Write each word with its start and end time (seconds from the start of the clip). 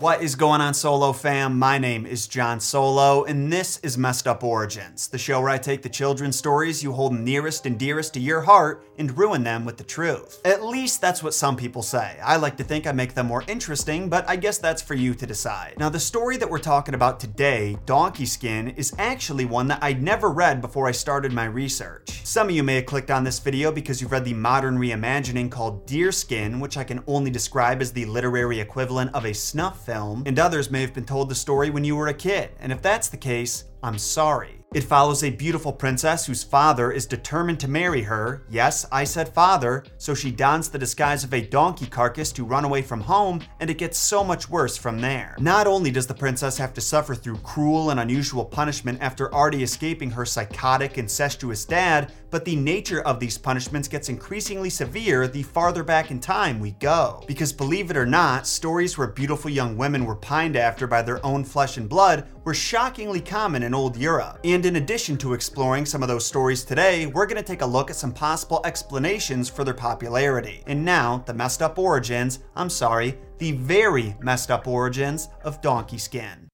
What 0.00 0.22
is 0.22 0.36
going 0.36 0.60
on, 0.60 0.74
Solo 0.74 1.12
fam? 1.12 1.58
My 1.58 1.76
name 1.76 2.06
is 2.06 2.28
Jon 2.28 2.60
Solo, 2.60 3.24
and 3.24 3.52
this 3.52 3.80
is 3.80 3.98
Messed 3.98 4.28
Up 4.28 4.44
Origins, 4.44 5.08
the 5.08 5.18
show 5.18 5.40
where 5.40 5.50
I 5.50 5.58
take 5.58 5.82
the 5.82 5.88
children's 5.88 6.36
stories 6.36 6.84
you 6.84 6.92
hold 6.92 7.18
nearest 7.18 7.66
and 7.66 7.76
dearest 7.76 8.14
to 8.14 8.20
your 8.20 8.42
heart 8.42 8.84
and 8.96 9.18
ruin 9.18 9.42
them 9.42 9.64
with 9.64 9.76
the 9.76 9.82
truth. 9.82 10.40
At 10.44 10.62
least 10.62 11.00
that's 11.00 11.20
what 11.20 11.34
some 11.34 11.56
people 11.56 11.82
say. 11.82 12.16
I 12.22 12.36
like 12.36 12.56
to 12.58 12.64
think 12.64 12.86
I 12.86 12.92
make 12.92 13.14
them 13.14 13.26
more 13.26 13.42
interesting, 13.48 14.08
but 14.08 14.28
I 14.28 14.36
guess 14.36 14.58
that's 14.58 14.80
for 14.80 14.94
you 14.94 15.14
to 15.16 15.26
decide. 15.26 15.74
Now, 15.78 15.88
the 15.88 15.98
story 15.98 16.36
that 16.36 16.48
we're 16.48 16.60
talking 16.60 16.94
about 16.94 17.18
today, 17.18 17.76
Donkey 17.84 18.24
Skin, 18.26 18.68
is 18.76 18.94
actually 19.00 19.46
one 19.46 19.66
that 19.66 19.82
I'd 19.82 20.00
never 20.00 20.30
read 20.30 20.60
before 20.60 20.86
I 20.86 20.92
started 20.92 21.32
my 21.32 21.46
research. 21.46 22.20
Some 22.22 22.50
of 22.50 22.54
you 22.54 22.62
may 22.62 22.76
have 22.76 22.86
clicked 22.86 23.10
on 23.10 23.24
this 23.24 23.40
video 23.40 23.72
because 23.72 24.00
you've 24.00 24.12
read 24.12 24.24
the 24.24 24.34
modern 24.34 24.78
reimagining 24.78 25.50
called 25.50 25.88
Deerskin, 25.88 26.60
which 26.60 26.76
I 26.76 26.84
can 26.84 27.02
only 27.08 27.32
describe 27.32 27.82
as 27.82 27.90
the 27.90 28.04
literary 28.04 28.60
equivalent 28.60 29.12
of 29.12 29.24
a 29.24 29.34
snuff 29.34 29.87
film, 29.88 30.22
and 30.26 30.38
others 30.38 30.70
may 30.70 30.82
have 30.82 30.92
been 30.92 31.06
told 31.06 31.30
the 31.30 31.34
story 31.34 31.70
when 31.70 31.82
you 31.82 31.96
were 31.96 32.08
a 32.08 32.14
kid. 32.14 32.50
And 32.60 32.70
if 32.70 32.82
that's 32.82 33.08
the 33.08 33.16
case, 33.16 33.64
I'm 33.82 33.96
sorry. 33.96 34.58
It 34.74 34.82
follows 34.82 35.24
a 35.24 35.30
beautiful 35.30 35.72
princess 35.72 36.26
whose 36.26 36.44
father 36.44 36.92
is 36.92 37.06
determined 37.06 37.58
to 37.60 37.68
marry 37.68 38.02
her. 38.02 38.44
Yes, 38.50 38.84
I 38.92 39.04
said 39.04 39.30
father, 39.30 39.84
so 39.96 40.14
she 40.14 40.30
dons 40.30 40.68
the 40.68 40.78
disguise 40.78 41.24
of 41.24 41.32
a 41.32 41.40
donkey 41.40 41.86
carcass 41.86 42.32
to 42.32 42.44
run 42.44 42.66
away 42.66 42.82
from 42.82 43.00
home, 43.00 43.40
and 43.60 43.70
it 43.70 43.78
gets 43.78 43.96
so 43.96 44.22
much 44.22 44.50
worse 44.50 44.76
from 44.76 45.00
there. 45.00 45.36
Not 45.38 45.66
only 45.66 45.90
does 45.90 46.06
the 46.06 46.12
princess 46.12 46.58
have 46.58 46.74
to 46.74 46.82
suffer 46.82 47.14
through 47.14 47.38
cruel 47.38 47.88
and 47.88 47.98
unusual 47.98 48.44
punishment 48.44 48.98
after 49.00 49.32
already 49.32 49.62
escaping 49.62 50.10
her 50.10 50.26
psychotic, 50.26 50.98
incestuous 50.98 51.64
dad, 51.64 52.12
but 52.30 52.44
the 52.44 52.56
nature 52.56 53.00
of 53.02 53.20
these 53.20 53.38
punishments 53.38 53.88
gets 53.88 54.08
increasingly 54.08 54.70
severe 54.70 55.28
the 55.28 55.42
farther 55.42 55.82
back 55.82 56.10
in 56.10 56.20
time 56.20 56.60
we 56.60 56.72
go. 56.72 57.22
Because 57.26 57.52
believe 57.52 57.90
it 57.90 57.96
or 57.96 58.06
not, 58.06 58.46
stories 58.46 58.96
where 58.96 59.08
beautiful 59.08 59.50
young 59.50 59.76
women 59.76 60.04
were 60.04 60.16
pined 60.16 60.56
after 60.56 60.86
by 60.86 61.02
their 61.02 61.24
own 61.24 61.44
flesh 61.44 61.76
and 61.76 61.88
blood 61.88 62.26
were 62.44 62.54
shockingly 62.54 63.20
common 63.20 63.62
in 63.62 63.74
old 63.74 63.96
Europe. 63.96 64.38
And 64.44 64.64
in 64.64 64.76
addition 64.76 65.16
to 65.18 65.34
exploring 65.34 65.86
some 65.86 66.02
of 66.02 66.08
those 66.08 66.26
stories 66.26 66.64
today, 66.64 67.06
we're 67.06 67.26
going 67.26 67.36
to 67.36 67.42
take 67.42 67.62
a 67.62 67.66
look 67.66 67.90
at 67.90 67.96
some 67.96 68.12
possible 68.12 68.60
explanations 68.64 69.48
for 69.48 69.64
their 69.64 69.74
popularity. 69.74 70.62
And 70.66 70.84
now, 70.84 71.22
the 71.26 71.34
messed 71.34 71.62
up 71.62 71.78
origins, 71.78 72.40
I'm 72.56 72.70
sorry, 72.70 73.18
the 73.38 73.52
very 73.52 74.16
messed 74.20 74.50
up 74.50 74.66
origins 74.66 75.28
of 75.44 75.60
Donkey 75.60 75.98
Skin. 75.98 76.48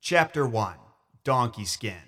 Chapter 0.00 0.46
1 0.46 0.74
Donkey 1.24 1.64
Skin. 1.64 2.07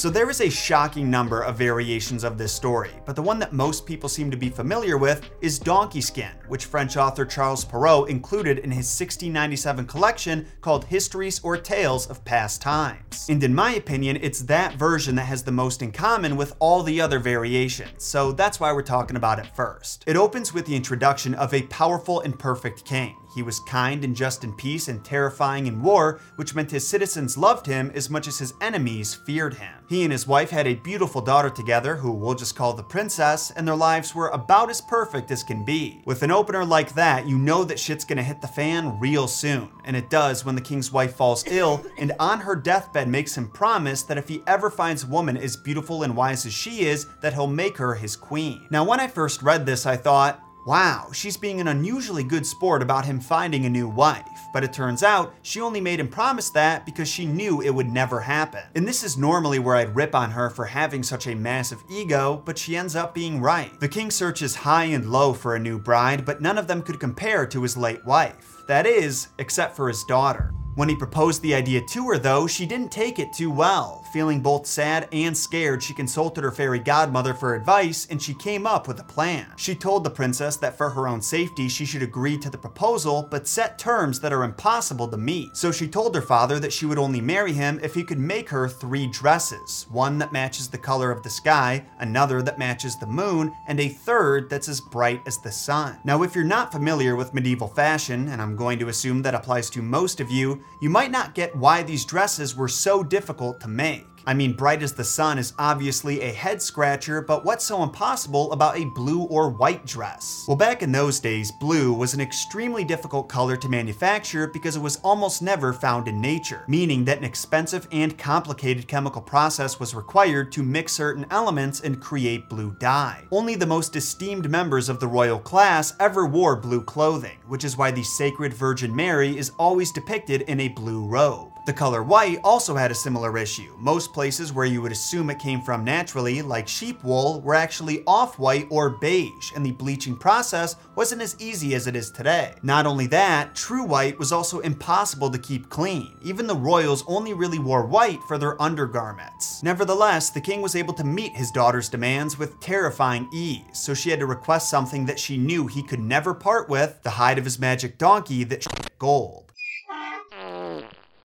So 0.00 0.08
there 0.08 0.30
is 0.30 0.40
a 0.40 0.48
shocking 0.48 1.10
number 1.10 1.42
of 1.42 1.56
variations 1.58 2.24
of 2.24 2.38
this 2.38 2.54
story, 2.54 2.88
but 3.04 3.14
the 3.14 3.20
one 3.20 3.38
that 3.38 3.52
most 3.52 3.84
people 3.84 4.08
seem 4.08 4.30
to 4.30 4.36
be 4.38 4.48
familiar 4.48 4.96
with 4.96 5.28
is 5.42 5.58
Donkey 5.58 6.00
Skin, 6.00 6.32
which 6.50 6.66
French 6.66 6.96
author 6.96 7.24
Charles 7.24 7.64
Perrault 7.64 8.10
included 8.10 8.58
in 8.58 8.70
his 8.70 8.86
1697 8.86 9.86
collection 9.86 10.46
called 10.60 10.84
Histories 10.84 11.40
or 11.42 11.56
Tales 11.56 12.10
of 12.10 12.24
Past 12.24 12.60
Times. 12.60 13.26
And 13.28 13.42
in 13.42 13.54
my 13.54 13.72
opinion, 13.72 14.18
it's 14.20 14.42
that 14.42 14.74
version 14.74 15.14
that 15.14 15.26
has 15.26 15.44
the 15.44 15.52
most 15.52 15.80
in 15.80 15.92
common 15.92 16.36
with 16.36 16.54
all 16.58 16.82
the 16.82 17.00
other 17.00 17.18
variations, 17.18 18.04
so 18.04 18.32
that's 18.32 18.60
why 18.60 18.72
we're 18.72 18.82
talking 18.82 19.16
about 19.16 19.38
it 19.38 19.46
first. 19.54 20.04
It 20.06 20.16
opens 20.16 20.52
with 20.52 20.66
the 20.66 20.76
introduction 20.76 21.34
of 21.34 21.54
a 21.54 21.62
powerful 21.62 22.20
and 22.20 22.38
perfect 22.38 22.84
king. 22.84 23.16
He 23.34 23.42
was 23.42 23.60
kind 23.60 24.04
and 24.04 24.16
just 24.16 24.42
in 24.42 24.52
peace 24.54 24.88
and 24.88 25.04
terrifying 25.04 25.66
in 25.66 25.82
war, 25.82 26.20
which 26.36 26.54
meant 26.54 26.70
his 26.70 26.86
citizens 26.86 27.38
loved 27.38 27.66
him 27.66 27.92
as 27.94 28.10
much 28.10 28.26
as 28.26 28.40
his 28.40 28.54
enemies 28.60 29.14
feared 29.14 29.54
him. 29.54 29.72
He 29.88 30.02
and 30.02 30.12
his 30.12 30.26
wife 30.26 30.50
had 30.50 30.66
a 30.66 30.74
beautiful 30.74 31.20
daughter 31.20 31.50
together, 31.50 31.96
who 31.96 32.10
we'll 32.12 32.34
just 32.34 32.56
call 32.56 32.72
the 32.72 32.82
princess, 32.82 33.52
and 33.52 33.66
their 33.66 33.76
lives 33.76 34.14
were 34.14 34.28
about 34.28 34.70
as 34.70 34.80
perfect 34.80 35.30
as 35.30 35.44
can 35.44 35.64
be. 35.64 36.02
With 36.04 36.22
an 36.22 36.30
opener 36.40 36.64
like 36.64 36.94
that, 36.94 37.28
you 37.28 37.36
know 37.36 37.64
that 37.64 37.78
shit's 37.78 38.06
gonna 38.06 38.22
hit 38.22 38.40
the 38.40 38.48
fan 38.48 38.98
real 38.98 39.28
soon. 39.28 39.68
And 39.84 39.94
it 39.94 40.08
does 40.08 40.42
when 40.42 40.54
the 40.54 40.62
king's 40.62 40.90
wife 40.90 41.14
falls 41.14 41.44
ill, 41.48 41.84
and 41.98 42.12
on 42.18 42.40
her 42.40 42.56
deathbed 42.56 43.08
makes 43.08 43.36
him 43.36 43.46
promise 43.50 44.02
that 44.04 44.16
if 44.16 44.26
he 44.26 44.42
ever 44.46 44.70
finds 44.70 45.04
a 45.04 45.06
woman 45.06 45.36
as 45.36 45.54
beautiful 45.54 46.02
and 46.02 46.16
wise 46.16 46.46
as 46.46 46.54
she 46.54 46.86
is, 46.86 47.06
that 47.20 47.34
he'll 47.34 47.46
make 47.46 47.76
her 47.76 47.94
his 47.94 48.16
queen. 48.16 48.66
Now, 48.70 48.84
when 48.84 49.00
I 49.00 49.06
first 49.06 49.42
read 49.42 49.66
this, 49.66 49.84
I 49.84 49.98
thought, 49.98 50.42
Wow, 50.66 51.08
she's 51.12 51.38
being 51.38 51.58
an 51.58 51.68
unusually 51.68 52.22
good 52.22 52.44
sport 52.44 52.82
about 52.82 53.06
him 53.06 53.18
finding 53.18 53.64
a 53.64 53.70
new 53.70 53.88
wife, 53.88 54.28
but 54.52 54.62
it 54.62 54.74
turns 54.74 55.02
out 55.02 55.34
she 55.40 55.58
only 55.58 55.80
made 55.80 55.98
him 55.98 56.08
promise 56.08 56.50
that 56.50 56.84
because 56.84 57.08
she 57.08 57.24
knew 57.24 57.62
it 57.62 57.74
would 57.74 57.88
never 57.88 58.20
happen. 58.20 58.62
And 58.74 58.86
this 58.86 59.02
is 59.02 59.16
normally 59.16 59.58
where 59.58 59.76
I'd 59.76 59.96
rip 59.96 60.14
on 60.14 60.30
her 60.32 60.50
for 60.50 60.66
having 60.66 61.02
such 61.02 61.26
a 61.26 61.34
massive 61.34 61.82
ego, 61.88 62.42
but 62.44 62.58
she 62.58 62.76
ends 62.76 62.94
up 62.94 63.14
being 63.14 63.40
right. 63.40 63.78
The 63.80 63.88
king 63.88 64.10
searches 64.10 64.54
high 64.54 64.84
and 64.84 65.10
low 65.10 65.32
for 65.32 65.54
a 65.54 65.60
new 65.60 65.78
bride, 65.78 66.26
but 66.26 66.42
none 66.42 66.58
of 66.58 66.66
them 66.66 66.82
could 66.82 67.00
compare 67.00 67.46
to 67.46 67.62
his 67.62 67.78
late 67.78 68.04
wife. 68.04 68.62
That 68.68 68.86
is, 68.86 69.28
except 69.38 69.74
for 69.74 69.88
his 69.88 70.04
daughter. 70.04 70.52
When 70.76 70.88
he 70.88 70.94
proposed 70.94 71.42
the 71.42 71.54
idea 71.54 71.80
to 71.80 72.08
her, 72.08 72.18
though, 72.18 72.46
she 72.46 72.64
didn't 72.64 72.92
take 72.92 73.18
it 73.18 73.32
too 73.32 73.50
well. 73.50 74.04
Feeling 74.12 74.40
both 74.40 74.66
sad 74.66 75.08
and 75.12 75.36
scared, 75.36 75.82
she 75.82 75.94
consulted 75.94 76.42
her 76.42 76.50
fairy 76.50 76.80
godmother 76.80 77.32
for 77.32 77.54
advice 77.54 78.06
and 78.10 78.20
she 78.20 78.34
came 78.34 78.66
up 78.66 78.88
with 78.88 78.98
a 78.98 79.04
plan. 79.04 79.46
She 79.56 79.74
told 79.74 80.02
the 80.02 80.10
princess 80.10 80.56
that 80.56 80.76
for 80.76 80.90
her 80.90 81.06
own 81.06 81.22
safety, 81.22 81.68
she 81.68 81.84
should 81.84 82.02
agree 82.02 82.36
to 82.38 82.50
the 82.50 82.58
proposal 82.58 83.28
but 83.30 83.46
set 83.46 83.78
terms 83.78 84.20
that 84.20 84.32
are 84.32 84.42
impossible 84.42 85.06
to 85.08 85.16
meet. 85.16 85.56
So 85.56 85.70
she 85.70 85.86
told 85.86 86.14
her 86.14 86.22
father 86.22 86.58
that 86.58 86.72
she 86.72 86.86
would 86.86 86.98
only 86.98 87.20
marry 87.20 87.52
him 87.52 87.78
if 87.82 87.94
he 87.94 88.02
could 88.02 88.18
make 88.18 88.48
her 88.48 88.68
three 88.68 89.06
dresses 89.06 89.86
one 89.90 90.18
that 90.18 90.32
matches 90.32 90.68
the 90.68 90.78
color 90.78 91.10
of 91.10 91.22
the 91.22 91.30
sky, 91.30 91.84
another 91.98 92.42
that 92.42 92.58
matches 92.58 92.96
the 92.98 93.06
moon, 93.06 93.52
and 93.68 93.78
a 93.78 93.88
third 93.88 94.50
that's 94.50 94.68
as 94.68 94.80
bright 94.80 95.20
as 95.26 95.38
the 95.38 95.52
sun. 95.52 95.98
Now, 96.04 96.22
if 96.22 96.34
you're 96.34 96.44
not 96.44 96.72
familiar 96.72 97.16
with 97.16 97.34
medieval 97.34 97.68
fashion, 97.68 98.28
and 98.28 98.40
I'm 98.42 98.56
going 98.56 98.78
to 98.80 98.88
assume 98.88 99.22
that 99.22 99.34
applies 99.34 99.70
to 99.70 99.82
most 99.82 100.20
of 100.20 100.30
you, 100.30 100.62
you 100.80 100.90
might 100.90 101.10
not 101.10 101.34
get 101.34 101.54
why 101.54 101.82
these 101.82 102.04
dresses 102.04 102.56
were 102.56 102.68
so 102.68 103.02
difficult 103.02 103.60
to 103.60 103.68
make. 103.68 103.99
I 104.26 104.34
mean, 104.34 104.52
Bright 104.52 104.82
as 104.82 104.92
the 104.92 105.04
Sun 105.04 105.38
is 105.38 105.54
obviously 105.58 106.20
a 106.20 106.32
head 106.32 106.60
scratcher, 106.60 107.20
but 107.22 107.44
what's 107.44 107.64
so 107.64 107.82
impossible 107.82 108.52
about 108.52 108.78
a 108.78 108.84
blue 108.84 109.22
or 109.22 109.50
white 109.50 109.86
dress? 109.86 110.44
Well, 110.46 110.56
back 110.56 110.82
in 110.82 110.92
those 110.92 111.20
days, 111.20 111.50
blue 111.50 111.92
was 111.92 112.14
an 112.14 112.20
extremely 112.20 112.84
difficult 112.84 113.28
color 113.28 113.56
to 113.56 113.68
manufacture 113.68 114.46
because 114.46 114.76
it 114.76 114.82
was 114.82 114.96
almost 114.98 115.42
never 115.42 115.72
found 115.72 116.08
in 116.08 116.20
nature, 116.20 116.64
meaning 116.68 117.04
that 117.06 117.18
an 117.18 117.24
expensive 117.24 117.88
and 117.92 118.18
complicated 118.18 118.86
chemical 118.88 119.22
process 119.22 119.80
was 119.80 119.94
required 119.94 120.52
to 120.52 120.62
mix 120.62 120.92
certain 120.92 121.26
elements 121.30 121.80
and 121.80 122.00
create 122.00 122.48
blue 122.48 122.76
dye. 122.78 123.24
Only 123.30 123.54
the 123.54 123.66
most 123.66 123.96
esteemed 123.96 124.50
members 124.50 124.88
of 124.88 125.00
the 125.00 125.08
royal 125.08 125.38
class 125.38 125.94
ever 125.98 126.26
wore 126.26 126.56
blue 126.56 126.82
clothing, 126.82 127.38
which 127.46 127.64
is 127.64 127.76
why 127.76 127.90
the 127.90 128.02
sacred 128.02 128.52
Virgin 128.52 128.94
Mary 128.94 129.38
is 129.38 129.52
always 129.58 129.92
depicted 129.92 130.42
in 130.42 130.60
a 130.60 130.68
blue 130.68 131.06
robe. 131.06 131.49
The 131.66 131.72
color 131.74 132.02
white 132.02 132.40
also 132.42 132.74
had 132.74 132.90
a 132.90 132.94
similar 132.94 133.36
issue. 133.36 133.74
Most 133.78 134.12
places 134.12 134.52
where 134.52 134.66
you 134.66 134.80
would 134.80 134.92
assume 134.92 135.30
it 135.30 135.38
came 135.38 135.60
from 135.60 135.84
naturally, 135.84 136.40
like 136.42 136.66
sheep 136.66 137.04
wool, 137.04 137.40
were 137.42 137.54
actually 137.54 138.02
off-white 138.06 138.66
or 138.70 138.90
beige, 138.90 139.52
and 139.54 139.64
the 139.64 139.72
bleaching 139.72 140.16
process 140.16 140.76
wasn't 140.96 141.22
as 141.22 141.36
easy 141.38 141.74
as 141.74 141.86
it 141.86 141.94
is 141.94 142.10
today. 142.10 142.54
Not 142.62 142.86
only 142.86 143.06
that, 143.08 143.54
true 143.54 143.84
white 143.84 144.18
was 144.18 144.32
also 144.32 144.60
impossible 144.60 145.30
to 145.30 145.38
keep 145.38 145.68
clean. 145.68 146.16
Even 146.22 146.46
the 146.46 146.56
royals 146.56 147.04
only 147.06 147.34
really 147.34 147.58
wore 147.58 147.86
white 147.86 148.22
for 148.26 148.38
their 148.38 148.60
undergarments. 148.60 149.62
Nevertheless, 149.62 150.30
the 150.30 150.40
king 150.40 150.62
was 150.62 150.74
able 150.74 150.94
to 150.94 151.04
meet 151.04 151.36
his 151.36 151.50
daughter's 151.50 151.88
demands 151.88 152.38
with 152.38 152.58
terrifying 152.60 153.28
ease, 153.32 153.60
so 153.74 153.92
she 153.94 154.10
had 154.10 154.20
to 154.20 154.26
request 154.26 154.70
something 154.70 155.04
that 155.06 155.20
she 155.20 155.36
knew 155.36 155.66
he 155.66 155.82
could 155.82 156.00
never 156.00 156.34
part 156.34 156.68
with, 156.68 157.02
the 157.02 157.10
hide 157.10 157.38
of 157.38 157.44
his 157.44 157.58
magic 157.58 157.98
donkey 157.98 158.44
that 158.44 158.66
gold. 158.98 159.49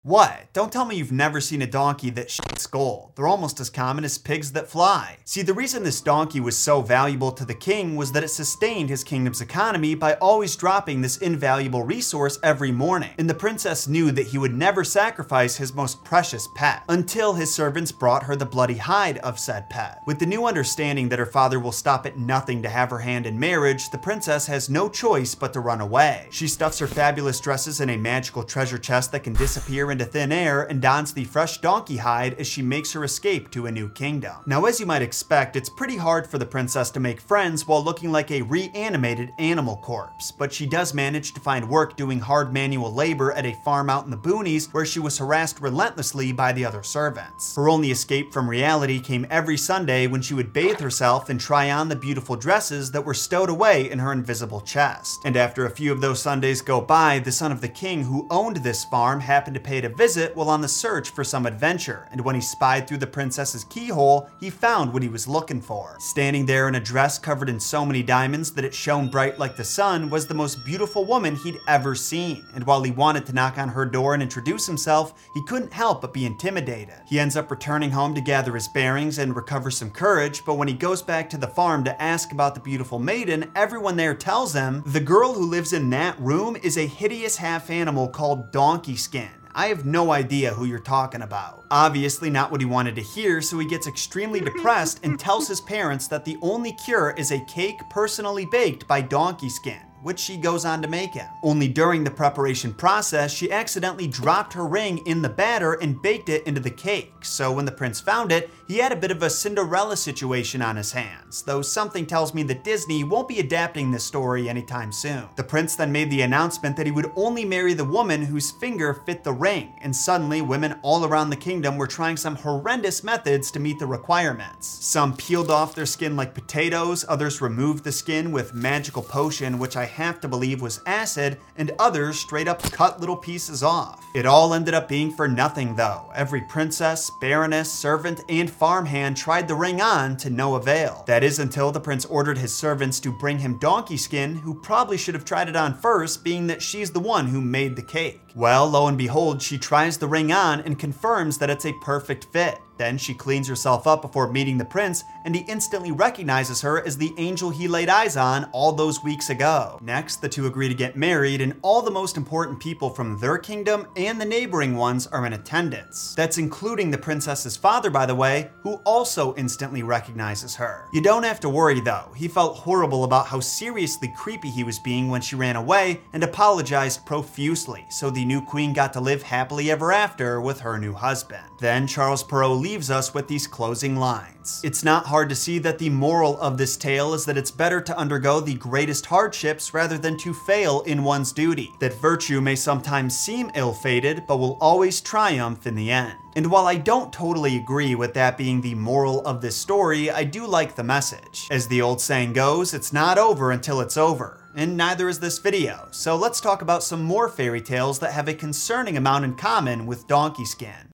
What? 0.07 0.53
Don't 0.53 0.71
tell 0.71 0.85
me 0.85 0.95
you've 0.95 1.11
never 1.11 1.41
seen 1.41 1.63
a 1.63 1.67
donkey 1.67 2.11
that 2.11 2.29
shits 2.29 2.71
gold. 2.71 3.11
They're 3.17 3.27
almost 3.27 3.59
as 3.59 3.69
common 3.69 4.05
as 4.05 4.19
pigs 4.19 4.53
that 4.53 4.69
fly. 4.69 5.17
See, 5.25 5.43
the 5.43 5.53
reason 5.53 5.83
this 5.83 6.01
donkey 6.01 6.39
was 6.39 6.57
so 6.57 6.81
valuable 6.81 7.33
to 7.33 7.45
the 7.45 7.57
king 7.57 7.97
was 7.97 8.13
that 8.13 8.23
it 8.23 8.29
sustained 8.29 8.89
his 8.89 9.03
kingdom's 9.03 9.41
economy 9.41 9.97
by 9.97 10.15
always 10.15 10.55
dropping 10.55 11.01
this 11.01 11.17
invaluable 11.17 11.83
resource 11.83 12.39
every 12.45 12.71
morning. 12.71 13.11
And 13.19 13.29
the 13.29 13.35
princess 13.35 13.89
knew 13.89 14.13
that 14.13 14.29
he 14.29 14.39
would 14.39 14.55
never 14.55 14.85
sacrifice 14.85 15.57
his 15.57 15.75
most 15.75 16.05
precious 16.05 16.47
pet 16.55 16.85
until 16.89 17.35
his 17.35 17.53
servants 17.53 17.91
brought 17.91 18.23
her 18.23 18.37
the 18.37 18.47
bloody 18.47 18.77
hide 18.77 19.19
of 19.19 19.41
said 19.41 19.69
pet. 19.71 20.03
With 20.07 20.21
the 20.21 20.27
new 20.27 20.47
understanding 20.47 21.09
that 21.09 21.19
her 21.19 21.27
father 21.27 21.59
will 21.59 21.73
stop 21.73 22.07
at 22.07 22.17
nothing 22.17 22.63
to 22.63 22.69
have 22.69 22.91
her 22.91 23.01
hand 23.01 23.27
in 23.27 23.41
marriage, 23.41 23.91
the 23.91 23.99
princess 23.99 24.47
has 24.47 24.71
no 24.71 24.89
choice 24.89 25.35
but 25.35 25.53
to 25.55 25.59
run 25.59 25.81
away. 25.81 26.29
She 26.31 26.47
stuffs 26.47 26.79
her 26.79 26.87
fabulous 26.87 27.41
dresses 27.41 27.81
in 27.81 27.91
a 27.91 27.97
magical 27.97 28.45
treasure 28.45 28.79
chest 28.79 29.11
that 29.11 29.25
can 29.25 29.33
disappear 29.33 29.96
into 29.97 30.05
thin 30.05 30.31
air 30.31 30.65
and 30.65 30.83
dons 30.83 31.15
the 31.15 31.25
fresh 31.25 31.57
donkey 31.63 31.97
hide 31.97 32.35
as 32.35 32.47
she 32.47 32.61
makes 32.61 32.93
her 32.93 33.03
escape 33.03 33.51
to 33.51 33.65
a 33.65 33.73
new 33.73 33.89
kingdom. 33.89 34.37
Now, 34.45 34.67
as 34.67 34.79
you 34.79 34.85
might 34.85 35.01
expect, 35.01 35.57
it's 35.57 35.71
pretty 35.71 35.97
hard 35.97 36.27
for 36.27 36.37
the 36.37 36.45
princess 36.45 36.91
to 36.91 37.01
make 37.01 37.19
friends 37.19 37.67
while 37.67 37.83
looking 37.83 38.13
like 38.13 38.31
a 38.31 38.43
reanimated 38.43 39.33
animal 39.39 39.79
corpse, 39.79 40.31
but 40.31 40.53
she 40.53 40.67
does 40.67 40.93
manage 40.93 41.33
to 41.33 41.41
find 41.41 41.67
work 41.67 41.97
doing 41.97 42.21
hard 42.21 42.53
manual 42.53 42.93
labor 42.93 43.33
at 43.33 43.47
a 43.47 43.57
farm 43.65 43.89
out 43.89 44.05
in 44.05 44.11
the 44.11 44.19
boonies 44.19 44.71
where 44.75 44.85
she 44.85 45.01
was 45.01 45.17
harassed 45.17 45.63
relentlessly 45.63 46.31
by 46.31 46.53
the 46.53 46.67
other 46.67 46.83
servants. 46.83 47.57
Her 47.57 47.71
only 47.71 47.91
escape 47.91 48.35
from 48.35 48.51
reality 48.51 49.01
came 49.01 49.27
every 49.31 49.57
Sunday 49.57 50.07
when 50.07 50.21
she 50.21 50.35
would 50.35 50.53
bathe 50.53 50.81
herself 50.81 51.31
and 51.31 51.41
try 51.41 51.71
on 51.71 51.89
the 51.89 51.97
beautiful 51.97 52.37
dresses 52.37 52.91
that 52.91 53.07
were 53.07 53.15
stowed 53.15 53.49
away 53.49 53.91
in 53.91 53.99
her 53.99 54.13
invisible 54.13 54.61
chest. 54.61 55.23
And 55.25 55.39
after 55.39 55.65
a 55.65 55.71
few 55.71 55.91
of 55.91 56.03
those 56.03 56.21
Sundays 56.21 56.61
go 56.61 56.83
by, 56.83 57.19
the 57.19 57.33
son 57.33 57.51
of 57.51 57.63
the 57.63 57.69
king 57.69 58.05
who 58.05 58.27
owned 58.31 58.59
this 58.59 58.85
farm 58.85 59.21
happened 59.21 59.55
to 59.55 59.61
pay 59.61 59.81
a 59.87 59.89
visit 59.89 60.37
while 60.37 60.51
on 60.51 60.61
the 60.61 60.69
search 60.69 61.11
for 61.11 61.25
some 61.25 61.47
adventure, 61.47 62.07
and 62.13 62.21
when 62.21 62.35
he 62.35 62.41
spied 62.41 62.87
through 62.87 62.99
the 62.99 63.07
princess's 63.07 63.65
keyhole, 63.65 64.29
he 64.39 64.51
found 64.51 64.93
what 64.93 65.03
he 65.03 65.09
was 65.09 65.27
looking 65.27 65.61
for. 65.61 65.97
Standing 65.99 66.45
there 66.45 66.69
in 66.69 66.75
a 66.75 66.81
dress 66.81 67.19
covered 67.19 67.49
in 67.49 67.59
so 67.59 67.87
many 67.87 68.03
diamonds 68.03 68.51
that 68.53 68.65
it 68.65 68.75
shone 68.75 69.09
bright 69.09 69.39
like 69.39 69.57
the 69.57 69.65
sun 69.65 70.11
was 70.11 70.27
the 70.27 70.35
most 70.35 70.65
beautiful 70.65 71.05
woman 71.05 71.37
he'd 71.37 71.59
ever 71.69 71.95
seen, 71.95 72.45
and 72.55 72.65
while 72.65 72.83
he 72.83 72.91
wanted 72.91 73.25
to 73.25 73.33
knock 73.33 73.57
on 73.57 73.69
her 73.69 73.87
door 73.87 74.13
and 74.13 74.23
introduce 74.23 74.67
himself, 74.67 75.15
he 75.35 75.43
couldn't 75.45 75.73
help 75.73 76.03
but 76.03 76.13
be 76.13 76.27
intimidated. 76.27 77.01
He 77.07 77.19
ends 77.19 77.37
up 77.37 77.51
returning 77.51 77.91
home 77.91 78.15
to 78.15 78.21
gather 78.21 78.55
his 78.55 78.69
bearings 78.69 79.19
and 79.19 79.35
recover 79.35 79.71
some 79.71 79.91
courage, 79.91 80.45
but 80.45 80.55
when 80.55 80.69
he 80.69 80.75
goes 80.75 81.01
back 81.01 81.31
to 81.31 81.39
the 81.39 81.47
farm 81.47 81.85
to 81.85 82.03
ask 82.03 82.33
about 82.33 82.55
the 82.55 82.61
beautiful 82.61 82.99
maiden, 82.99 83.51
everyone 83.55 83.97
there 83.97 84.15
tells 84.15 84.53
him 84.53 84.83
the 84.87 85.01
girl 85.01 85.33
who 85.33 85.49
lives 85.49 85.73
in 85.73 85.89
that 85.91 86.19
room 86.21 86.57
is 86.63 86.77
a 86.77 86.87
hideous 86.87 87.37
half 87.37 87.71
animal 87.71 88.09
called 88.09 88.51
Donkey 88.51 88.97
Skin. 88.97 89.31
I 89.57 89.69
have 89.69 89.87
no 89.87 90.13
idea 90.13 90.53
who 90.53 90.67
you're 90.67 90.79
talking 90.79 91.23
about. 91.23 91.65
Obviously, 91.71 92.29
not 92.29 92.51
what 92.51 92.61
he 92.61 92.67
wanted 92.67 92.95
to 92.97 93.01
hear, 93.01 93.41
so 93.41 93.59
he 93.59 93.67
gets 93.67 93.87
extremely 93.87 94.39
depressed 94.39 95.01
and 95.03 95.19
tells 95.19 95.49
his 95.49 95.63
parents 95.63 96.09
that 96.09 96.27
the 96.27 96.37
only 96.43 96.73
cure 96.73 97.15
is 97.17 97.33
a 97.33 97.41
cake 97.47 97.81
personally 97.89 98.45
baked 98.45 98.87
by 98.87 99.01
Donkey 99.01 99.49
Skin 99.49 99.86
which 100.07 100.21
she 100.21 100.37
goes 100.37 100.65
on 100.65 100.81
to 100.81 100.87
make 100.87 101.15
him. 101.15 101.27
Only 101.43 101.67
during 101.67 102.05
the 102.05 102.13
preparation 102.13 102.73
process, 102.73 103.33
she 103.33 103.51
accidentally 103.51 104.07
dropped 104.07 104.53
her 104.53 104.65
ring 104.65 105.05
in 105.05 105.21
the 105.21 105.29
batter 105.29 105.73
and 105.73 106.01
baked 106.01 106.29
it 106.29 106.47
into 106.47 106.61
the 106.61 106.71
cake. 106.71 107.13
So 107.25 107.51
when 107.51 107.65
the 107.65 107.73
prince 107.73 108.01
found 108.01 108.31
it, 108.31 108.49
he 108.69 108.79
had 108.79 108.93
a 108.93 108.97
bit 108.97 109.11
of 109.11 109.25
a 109.25 109.29
Cinderella 109.29 109.97
situation 109.97 110.63
on 110.63 110.77
his 110.77 110.93
hands, 110.93 111.43
though 111.43 111.61
something 111.61 112.07
tells 112.07 112.35
me 112.35 112.45
that 112.45 112.63
Disney 112.63 113.03
won't 113.03 113.27
be 113.27 113.41
adapting 113.41 113.91
this 113.91 114.05
story 114.05 114.49
anytime 114.49 114.93
soon. 114.93 115.29
The 115.35 115.43
prince 115.43 115.75
then 115.75 115.91
made 115.91 116.11
the 116.11 116.23
announcement 116.23 116.77
that 116.77 116.87
he 116.87 116.93
would 116.93 117.11
only 117.17 117.45
marry 117.45 117.75
the 117.75 117.85
woman 117.85 118.23
whose 118.23 118.53
finger 118.53 118.95
fit 119.07 119.25
the 119.25 119.33
ring, 119.33 119.75
and 119.81 119.95
suddenly 119.95 120.41
women 120.41 120.79
all 120.83 121.05
around 121.05 121.31
the 121.31 121.37
kingdom 121.37 121.77
were 121.77 121.89
trying 121.89 122.17
some 122.17 122.37
horrendous 122.37 123.03
methods 123.03 123.51
to 123.51 123.59
meet 123.59 123.81
the 123.81 123.87
requirements. 123.87 124.69
Some 124.69 125.17
peeled 125.17 125.51
off 125.51 125.75
their 125.75 125.85
skin 125.85 126.15
like 126.15 126.33
potatoes, 126.33 127.05
others 127.09 127.41
removed 127.41 127.83
the 127.83 127.91
skin 127.91 128.31
with 128.31 128.55
magical 128.55 129.03
potion, 129.03 129.59
which 129.59 129.77
I 129.77 129.96
have 129.97 130.21
to 130.21 130.29
believe 130.29 130.63
was 130.63 130.81
acid, 130.87 131.39
and 131.57 131.73
others 131.79 132.19
straight 132.19 132.49
up 132.49 132.63
cut 132.71 133.01
little 133.01 133.17
pieces 133.17 133.63
off. 133.63 134.05
It 134.15 134.27
all 134.27 134.55
ended 134.55 134.75
up 134.75 134.89
being 134.89 135.11
for 135.11 135.27
nothing 135.27 135.75
though. 135.75 136.11
Every 136.15 136.43
princess, 136.43 137.11
baroness, 137.21 137.73
servant, 137.73 138.21
and 138.29 138.51
farmhand 138.51 139.17
tried 139.17 139.49
the 139.49 139.55
ring 139.55 139.81
on 139.81 140.17
to 140.19 140.31
no 140.31 140.55
avail. 140.55 141.05
That 141.07 141.25
is 141.25 141.39
until 141.39 141.73
the 141.73 141.81
prince 141.81 142.05
ordered 142.05 142.39
his 142.39 142.55
servants 142.55 143.01
to 143.01 143.11
bring 143.11 143.39
him 143.39 143.59
Donkey 143.59 143.97
Skin, 143.97 144.37
who 144.37 144.55
probably 144.55 144.99
should 144.99 145.15
have 145.15 145.25
tried 145.25 145.49
it 145.49 145.57
on 145.57 145.75
first, 145.75 146.23
being 146.23 146.47
that 146.47 146.63
she's 146.63 146.91
the 146.91 147.01
one 147.01 147.27
who 147.29 147.41
made 147.41 147.75
the 147.75 147.83
cake. 147.83 148.26
Well, 148.37 148.69
lo 148.69 148.87
and 148.87 148.99
behold, 148.99 149.41
she 149.41 149.57
tries 149.57 149.97
the 149.97 150.07
ring 150.07 150.31
on 150.31 150.61
and 150.61 150.79
confirms 150.79 151.39
that 151.39 151.49
it's 151.49 151.65
a 151.65 151.73
perfect 151.73 152.27
fit. 152.27 152.61
Then 152.79 152.99
she 152.99 153.15
cleans 153.15 153.49
herself 153.49 153.87
up 153.87 154.03
before 154.03 154.31
meeting 154.31 154.59
the 154.59 154.65
prince, 154.67 155.03
and 155.25 155.35
he 155.35 155.41
instantly 155.49 155.93
recognizes 155.93 156.61
her 156.61 156.87
as 156.87 156.99
the 156.99 157.15
angel 157.17 157.49
he 157.49 157.69
laid 157.69 157.89
eyes 157.89 158.19
on 158.19 158.51
all 158.53 158.73
those 158.73 159.03
weeks 159.03 159.31
ago. 159.31 159.79
Next, 159.83 160.17
the 160.17 160.29
two 160.29 160.47
agree 160.47 160.69
to 160.69 160.75
get 160.75 160.95
married, 160.95 161.41
and 161.41 161.59
all 161.63 161.81
the 161.81 161.91
most 161.91 162.19
important 162.19 162.61
people 162.61 162.91
from 162.91 163.19
their 163.19 163.39
kingdom 163.39 163.87
and 163.97 164.21
the 164.21 164.27
neighboring 164.27 164.77
ones 164.77 165.07
are 165.07 165.25
in 165.25 165.33
attendance. 165.33 166.15
That's 166.15 166.37
including 166.37 166.91
the 166.91 166.99
princess's 166.99 167.57
father, 167.57 167.89
by 167.89 168.05
the 168.05 168.15
way, 168.15 168.51
who 168.61 168.75
also 168.85 169.35
instantly 169.37 169.83
recognizes 169.83 170.55
her. 170.57 170.89
You 170.93 171.01
don't 171.01 171.23
have 171.23 171.41
to 171.41 171.49
worry 171.49 171.81
though, 171.81 172.13
he 172.15 172.29
felt 172.29 172.59
horrible 172.59 173.05
about 173.05 173.27
how 173.27 173.41
seriously 173.41 174.13
creepy 174.15 174.51
he 174.51 174.65
was 174.65 174.79
being 174.79 175.09
when 175.09 175.23
she 175.23 175.35
ran 175.35 175.57
away 175.57 176.03
and 176.13 176.23
apologized 176.23 177.07
profusely, 177.07 177.87
so 177.89 178.11
the 178.11 178.26
new 178.27 178.43
queen 178.43 178.73
got 178.73 178.93
to 178.93 179.01
live 179.01 179.23
happily 179.23 179.71
ever 179.71 179.93
after 179.93 180.41
with 180.41 180.61
her 180.61 180.79
new 180.79 180.93
husband. 180.93 181.45
Then 181.61 181.87
Charles 181.87 182.23
Perrault 182.23 182.61
leaves 182.61 182.91
us 182.91 183.15
with 183.15 183.29
these 183.29 183.47
closing 183.47 183.97
lines. 183.97 184.61
It's 184.63 184.85
not 184.85 185.07
hard 185.07 185.29
to 185.31 185.35
see 185.35 185.59
that 185.61 185.79
the 185.79 185.91
moral 185.91 186.39
of 186.41 186.59
this 186.59 186.77
tale 186.77 187.15
is 187.15 187.25
that 187.25 187.39
it's 187.39 187.51
better 187.51 187.81
to 187.81 187.97
undergo 187.97 188.41
the 188.41 188.55
greatest 188.55 189.07
hardships 189.07 189.73
rather 189.73 189.99
than 189.99 190.17
to 190.19 190.35
fail 190.35 190.83
in 190.83 191.03
one's 191.03 191.33
duty. 191.33 191.73
That 191.81 192.01
virtue 192.01 192.41
may 192.41 192.57
sometimes 192.57 193.19
seem 193.19 193.51
ill 193.55 193.73
fated, 193.73 194.25
but 194.27 194.39
will 194.39 194.59
always 194.61 195.01
triumph 195.01 195.67
in 195.67 195.75
the 195.75 195.91
end. 195.91 196.17
And 196.37 196.51
while 196.51 196.67
I 196.67 196.77
don't 196.77 197.13
totally 197.13 197.57
agree 197.57 197.95
with 197.95 198.13
that 198.15 198.37
being 198.37 198.61
the 198.61 198.75
moral 198.75 199.27
of 199.27 199.41
this 199.41 199.57
story, 199.57 200.11
I 200.11 200.25
do 200.25 200.47
like 200.47 200.75
the 200.75 200.85
message. 200.85 201.49
As 201.51 201.67
the 201.67 201.81
old 201.81 202.01
saying 202.01 202.35
goes, 202.35 202.75
it's 202.75 202.93
not 202.93 203.17
over 203.17 203.51
until 203.51 203.81
it's 203.81 203.97
over 203.97 204.41
and 204.57 204.77
neither 204.77 205.09
is 205.09 205.21
this 205.21 205.39
video. 205.39 205.87
So 205.93 206.17
let's 206.17 206.41
talk 206.41 206.63
about 206.63 206.83
some 206.83 207.03
more 207.03 207.29
fairy 207.29 207.61
tales 207.61 208.01
that 208.01 208.13
have 208.13 208.27
a 208.27 208.35
concerning 208.35 208.97
amount 208.97 209.25
in 209.27 209.37
common 209.37 209.87
with 209.87 210.09
Donkey 210.09 210.47
Skin. 210.47 210.91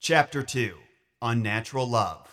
Chapter 0.00 0.42
2 0.42 0.74
Unnatural 1.22 1.88
Love 1.88 2.29